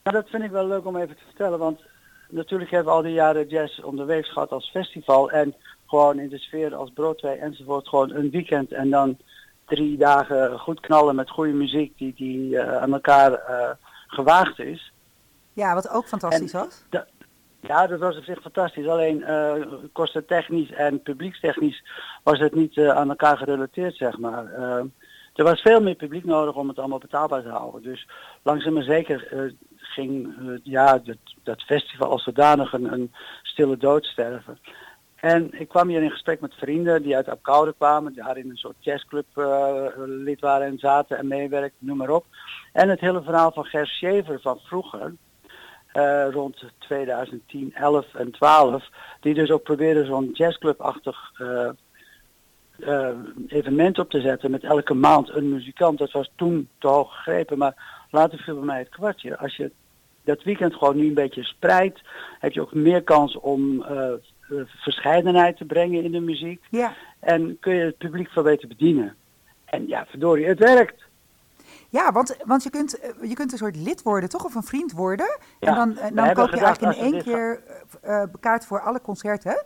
Nou, 0.03 0.15
dat 0.15 0.29
vind 0.29 0.43
ik 0.43 0.51
wel 0.51 0.67
leuk 0.67 0.85
om 0.85 0.97
even 0.97 1.15
te 1.15 1.23
vertellen, 1.25 1.59
want 1.59 1.81
natuurlijk 2.29 2.71
hebben 2.71 2.91
we 2.91 2.97
al 2.97 3.03
die 3.03 3.13
jaren 3.13 3.47
jazz 3.47 3.79
onderweefs 3.79 4.31
gehad 4.31 4.51
als 4.51 4.69
festival. 4.69 5.31
En 5.31 5.55
gewoon 5.87 6.19
in 6.19 6.29
de 6.29 6.37
sfeer 6.37 6.75
als 6.75 6.91
Broadway 6.93 7.37
enzovoort 7.37 7.87
gewoon 7.87 8.11
een 8.13 8.29
weekend 8.29 8.71
en 8.71 8.89
dan 8.89 9.17
drie 9.65 9.97
dagen 9.97 10.59
goed 10.59 10.79
knallen 10.79 11.15
met 11.15 11.29
goede 11.29 11.53
muziek 11.53 11.97
die, 11.97 12.13
die 12.15 12.49
uh, 12.49 12.77
aan 12.77 12.93
elkaar 12.93 13.31
uh, 13.31 13.69
gewaagd 14.07 14.59
is. 14.59 14.91
Ja, 15.53 15.73
wat 15.73 15.89
ook 15.89 16.07
fantastisch 16.07 16.53
en 16.53 16.59
was. 16.59 16.83
Ja, 17.61 17.87
dat 17.87 17.99
was 17.99 18.17
op 18.17 18.23
zich 18.23 18.41
fantastisch. 18.41 18.87
Alleen 18.87 19.19
uh, 19.19 19.53
kostentechnisch 19.91 20.71
en 20.71 21.01
publiekstechnisch 21.01 21.83
was 22.23 22.39
het 22.39 22.55
niet 22.55 22.79
aan 22.79 23.09
elkaar 23.09 23.37
gerelateerd, 23.37 23.95
zeg 23.95 24.17
maar. 24.17 24.53
er 25.33 25.43
was 25.43 25.61
veel 25.61 25.81
meer 25.81 25.95
publiek 25.95 26.25
nodig 26.25 26.55
om 26.55 26.67
het 26.67 26.79
allemaal 26.79 26.99
betaalbaar 26.99 27.41
te 27.41 27.49
houden. 27.49 27.81
Dus 27.81 28.07
langzaam 28.43 28.73
maar 28.73 28.83
zeker 28.83 29.53
ging 29.99 30.35
ja, 30.63 30.97
dat, 30.97 31.17
dat 31.43 31.61
festival 31.61 32.09
als 32.09 32.23
zodanig 32.23 32.73
een, 32.73 32.93
een 32.93 33.11
stille 33.41 33.77
dood 33.77 34.05
sterven. 34.05 34.59
En 35.15 35.59
ik 35.59 35.67
kwam 35.67 35.87
hier 35.87 36.01
in 36.01 36.11
gesprek 36.11 36.39
met 36.39 36.53
vrienden 36.53 37.01
die 37.01 37.15
uit 37.15 37.29
Apkoude 37.29 37.73
kwamen, 37.77 38.13
die 38.13 38.23
daar 38.23 38.37
in 38.37 38.49
een 38.49 38.57
soort 38.57 38.75
jazzclub 38.79 39.25
uh, 39.35 39.85
lid 39.95 40.39
waren 40.39 40.67
en 40.67 40.77
zaten 40.77 41.17
en 41.17 41.27
meewerkten, 41.27 41.85
noem 41.85 41.97
maar 41.97 42.09
op. 42.09 42.25
En 42.73 42.89
het 42.89 42.99
hele 42.99 43.23
verhaal 43.23 43.51
van 43.51 43.65
Ger 43.65 43.87
Schever 43.87 44.39
van 44.41 44.59
vroeger, 44.63 45.15
uh, 45.93 46.27
rond 46.31 46.63
2010, 46.77 47.73
11 47.73 48.13
en 48.13 48.31
12, 48.31 48.89
die 49.19 49.33
dus 49.33 49.51
ook 49.51 49.63
probeerde 49.63 50.05
zo'n 50.05 50.29
jazzclubachtig 50.33 51.31
uh, 51.41 51.69
evenement 53.47 53.99
op 53.99 54.09
te 54.09 54.21
zetten 54.21 54.51
met 54.51 54.63
elke 54.63 54.93
maand 54.93 55.29
een 55.29 55.49
muzikant. 55.49 55.97
Dat 55.97 56.11
was 56.11 56.31
toen 56.35 56.69
te 56.77 56.87
hoog 56.87 57.15
gegrepen, 57.15 57.57
maar 57.57 58.05
later 58.11 58.39
viel 58.39 58.55
bij 58.55 58.65
mij 58.65 58.79
het 58.79 58.89
kwartje. 58.89 59.37
Als 59.37 59.55
je 59.55 59.71
dat 60.29 60.43
weekend 60.43 60.73
gewoon 60.73 60.95
nu 60.95 61.07
een 61.07 61.13
beetje 61.13 61.43
spreidt, 61.43 62.01
heb 62.39 62.51
je 62.51 62.61
ook 62.61 62.73
meer 62.73 63.03
kans 63.03 63.39
om 63.39 63.85
verscheidenheid 64.65 65.57
te 65.57 65.65
brengen 65.65 66.03
in 66.03 66.11
de 66.11 66.19
muziek. 66.19 66.61
Ja. 66.69 66.93
En 67.19 67.57
kun 67.59 67.73
je 67.73 67.83
het 67.83 67.97
publiek 67.97 68.29
veel 68.29 68.43
beter 68.43 68.67
bedienen. 68.67 69.15
En 69.65 69.87
ja, 69.87 70.05
verdorie, 70.05 70.45
het 70.45 70.59
werkt. 70.59 71.07
Ja, 71.89 72.11
want, 72.11 72.37
want 72.45 72.63
je, 72.63 72.69
kunt, 72.69 72.99
je 73.21 73.33
kunt 73.33 73.51
een 73.51 73.57
soort 73.57 73.75
lid 73.75 74.01
worden, 74.01 74.29
toch? 74.29 74.45
Of 74.45 74.55
een 74.55 74.63
vriend 74.63 74.91
worden. 74.91 75.39
en 75.59 75.75
dan, 75.75 75.97
dan 76.13 76.33
koop 76.33 76.49
je 76.49 76.59
eigenlijk 76.59 76.97
in 76.97 77.13
één 77.13 77.23
keer 77.23 77.61
uh, 78.05 78.23
kaart 78.39 78.65
voor 78.65 78.81
alle 78.81 79.01
concerten. 79.01 79.65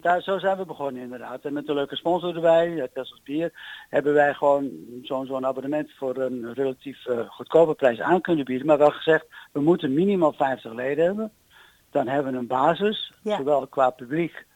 Daar, 0.00 0.22
zo 0.22 0.38
zijn 0.38 0.56
we 0.56 0.64
begonnen 0.64 1.02
inderdaad. 1.02 1.44
En 1.44 1.52
met 1.52 1.68
een 1.68 1.74
leuke 1.74 1.96
sponsor 1.96 2.34
erbij, 2.34 2.88
Tessels 2.94 3.22
Bier, 3.22 3.52
hebben 3.88 4.14
wij 4.14 4.34
gewoon 4.34 4.70
zo'n 5.02 5.26
zo'n 5.26 5.46
abonnement 5.46 5.90
voor 5.96 6.16
een 6.16 6.54
relatief 6.54 7.06
uh, 7.06 7.28
goedkope 7.28 7.74
prijs 7.74 8.00
aan 8.00 8.20
kunnen 8.20 8.44
bieden. 8.44 8.66
Maar 8.66 8.78
wel 8.78 8.90
gezegd, 8.90 9.26
we 9.52 9.60
moeten 9.60 9.94
minimaal 9.94 10.32
50 10.32 10.72
leden 10.72 11.04
hebben 11.04 11.32
dan 11.90 12.08
hebben 12.08 12.32
we 12.32 12.38
een 12.38 12.46
basis, 12.46 13.12
ja. 13.22 13.36
zowel 13.36 13.66
qua 13.66 13.90
publiek 13.90 14.46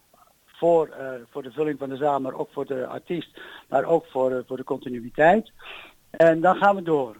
voor, 0.44 0.88
uh, 1.00 1.10
voor 1.30 1.42
de 1.42 1.52
vulling 1.52 1.78
van 1.78 1.88
de 1.88 1.96
zaal, 1.96 2.20
maar 2.20 2.34
ook 2.34 2.50
voor 2.52 2.66
de 2.66 2.86
artiest, 2.86 3.40
maar 3.68 3.84
ook 3.84 4.06
voor, 4.06 4.30
uh, 4.30 4.38
voor 4.46 4.56
de 4.56 4.64
continuïteit. 4.64 5.52
En 6.10 6.40
dan 6.40 6.56
gaan 6.56 6.76
we 6.76 6.82
door. 6.82 7.16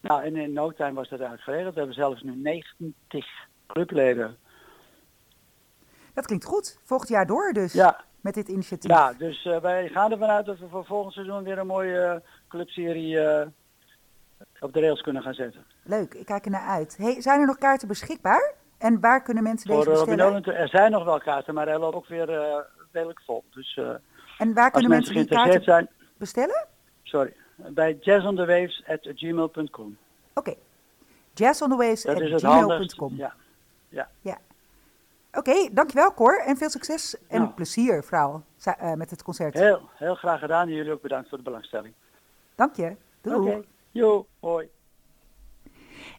Nou, 0.00 0.22
en 0.22 0.36
in 0.36 0.52
no 0.52 0.72
time 0.72 0.92
was 0.92 1.08
dat 1.08 1.20
uitgeregeld. 1.20 1.72
We 1.72 1.78
hebben 1.78 1.96
zelfs 1.96 2.22
nu 2.22 2.36
90 2.36 3.26
clubleden. 3.66 4.36
Dat 6.14 6.26
klinkt 6.26 6.44
goed. 6.44 6.78
Volgend 6.84 7.10
jaar 7.10 7.26
door 7.26 7.52
dus. 7.52 7.72
Ja. 7.72 8.04
Met 8.20 8.34
dit 8.34 8.48
initiatief. 8.48 8.90
Ja, 8.90 9.12
dus 9.12 9.44
uh, 9.44 9.60
wij 9.60 9.88
gaan 9.88 10.12
ervan 10.12 10.28
uit 10.28 10.46
dat 10.46 10.58
we 10.58 10.68
voor 10.68 10.84
volgend 10.84 11.12
seizoen 11.12 11.42
weer 11.42 11.58
een 11.58 11.66
mooie 11.66 12.22
clubserie 12.48 13.18
op 14.60 14.72
de 14.72 14.80
rails 14.80 15.00
kunnen 15.00 15.22
gaan 15.22 15.34
zetten. 15.34 15.64
Leuk, 15.82 16.14
ik 16.14 16.26
kijk 16.26 16.44
er 16.44 16.50
naar 16.50 16.68
uit. 16.68 16.96
Hey, 16.96 17.20
zijn 17.20 17.40
er 17.40 17.46
nog 17.46 17.58
kaarten 17.58 17.88
beschikbaar? 17.88 18.54
En 18.78 19.00
waar 19.00 19.22
kunnen 19.22 19.42
mensen 19.42 19.68
deze 19.68 19.82
Voor 19.82 19.92
bestellen? 19.92 20.32
Robin 20.32 20.54
er 20.54 20.68
zijn 20.68 20.90
nog 20.90 21.04
wel 21.04 21.18
kaarten, 21.18 21.54
maar 21.54 21.66
hij 21.66 21.78
loopt 21.78 21.94
ook 21.94 22.06
weer 22.06 22.30
uh, 22.30 22.56
redelijk 22.92 23.20
vol. 23.24 23.44
Dus, 23.50 23.76
uh, 23.76 23.88
en 24.38 24.54
waar 24.54 24.70
kunnen 24.70 24.90
mensen, 24.90 25.14
mensen 25.14 25.36
die 25.36 25.44
kaarten 25.44 25.62
zijn, 25.62 25.88
bestellen? 26.16 26.66
Sorry, 27.02 27.34
bij 27.56 27.96
jazzonthewaves.gmail.com. 28.00 29.96
Oké, 30.34 30.50
okay. 30.50 30.58
jazzonthewaves.gmail.com. 31.34 33.16
Ja. 33.16 33.34
ja. 33.88 34.08
ja. 34.20 34.38
Oké, 35.36 35.50
okay, 35.50 35.70
dankjewel 35.72 36.14
Cor 36.14 36.40
en 36.46 36.56
veel 36.56 36.70
succes 36.70 37.16
en 37.28 37.40
nou. 37.40 37.52
plezier 37.52 38.04
vooral 38.04 38.42
uh, 38.66 38.92
met 38.92 39.10
het 39.10 39.22
concert. 39.22 39.54
Heel, 39.54 39.88
heel 39.94 40.14
graag 40.14 40.40
gedaan 40.40 40.68
en 40.68 40.74
jullie 40.74 40.92
ook 40.92 41.02
bedankt 41.02 41.28
voor 41.28 41.38
de 41.38 41.44
belangstelling. 41.44 41.94
Dank 42.54 42.76
je. 42.76 42.96
Doei. 43.20 43.36
Oké, 43.36 43.48
okay. 43.48 43.64
jo, 43.90 44.26
hoi. 44.40 44.68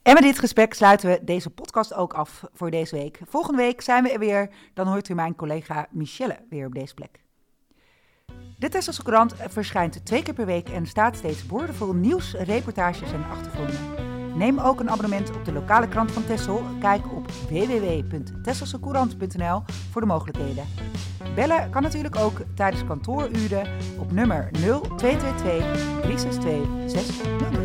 En 0.04 0.14
met 0.14 0.24
dit 0.24 0.40
gesprek 0.40 0.74
sluiten 0.74 1.10
we 1.10 1.24
deze 1.24 1.50
podcast 1.50 1.94
ook 1.94 2.14
af 2.14 2.44
voor 2.54 2.70
deze 2.72 2.96
week. 2.96 3.20
Volgende 3.28 3.58
week 3.58 3.82
zijn 3.82 4.04
we 4.04 4.12
er 4.12 4.20
weer. 4.20 4.50
Dan 4.74 4.88
hoort 4.88 5.10
u 5.10 5.14
mijn 5.14 5.36
collega 5.36 5.88
Michelle 5.90 6.38
weer 6.50 6.66
op 6.66 6.74
deze 6.74 6.94
plek. 6.94 7.20
De 8.60 8.70
Tesselse 8.70 9.04
Courant 9.04 9.36
verschijnt 9.38 10.06
twee 10.06 10.24
keer 10.24 10.34
per 10.34 10.46
week 10.46 10.70
en 10.70 10.86
staat 10.86 11.16
steeds 11.16 11.46
boordevol 11.46 11.94
nieuws, 11.94 12.34
reportages 12.34 13.12
en 13.12 13.24
achtergronden. 13.24 14.15
Neem 14.36 14.60
ook 14.60 14.80
een 14.80 14.90
abonnement 14.90 15.36
op 15.36 15.46
de 15.46 15.52
lokale 15.52 15.88
krant 15.88 16.12
van 16.12 16.26
Tessel. 16.26 16.62
Kijk 16.80 17.12
op 17.12 17.32
www.tesselsecourant.nl 17.50 19.64
voor 19.92 20.02
de 20.02 20.08
mogelijkheden. 20.08 20.66
Bellen 21.36 21.70
kan 21.70 21.82
natuurlijk 21.82 22.16
ook 22.16 22.42
tijdens 22.56 22.86
kantooruren 22.86 23.68
op 24.00 24.12
nummer 24.12 24.50
0222 24.52 26.02
362 26.02 26.68
600. 26.86 27.65